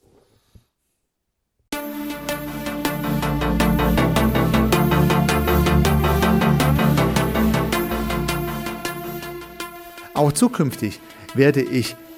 Auch 10.13 10.33
zukünftig 10.33 11.01
werde 11.35 11.63
ich 11.63 11.97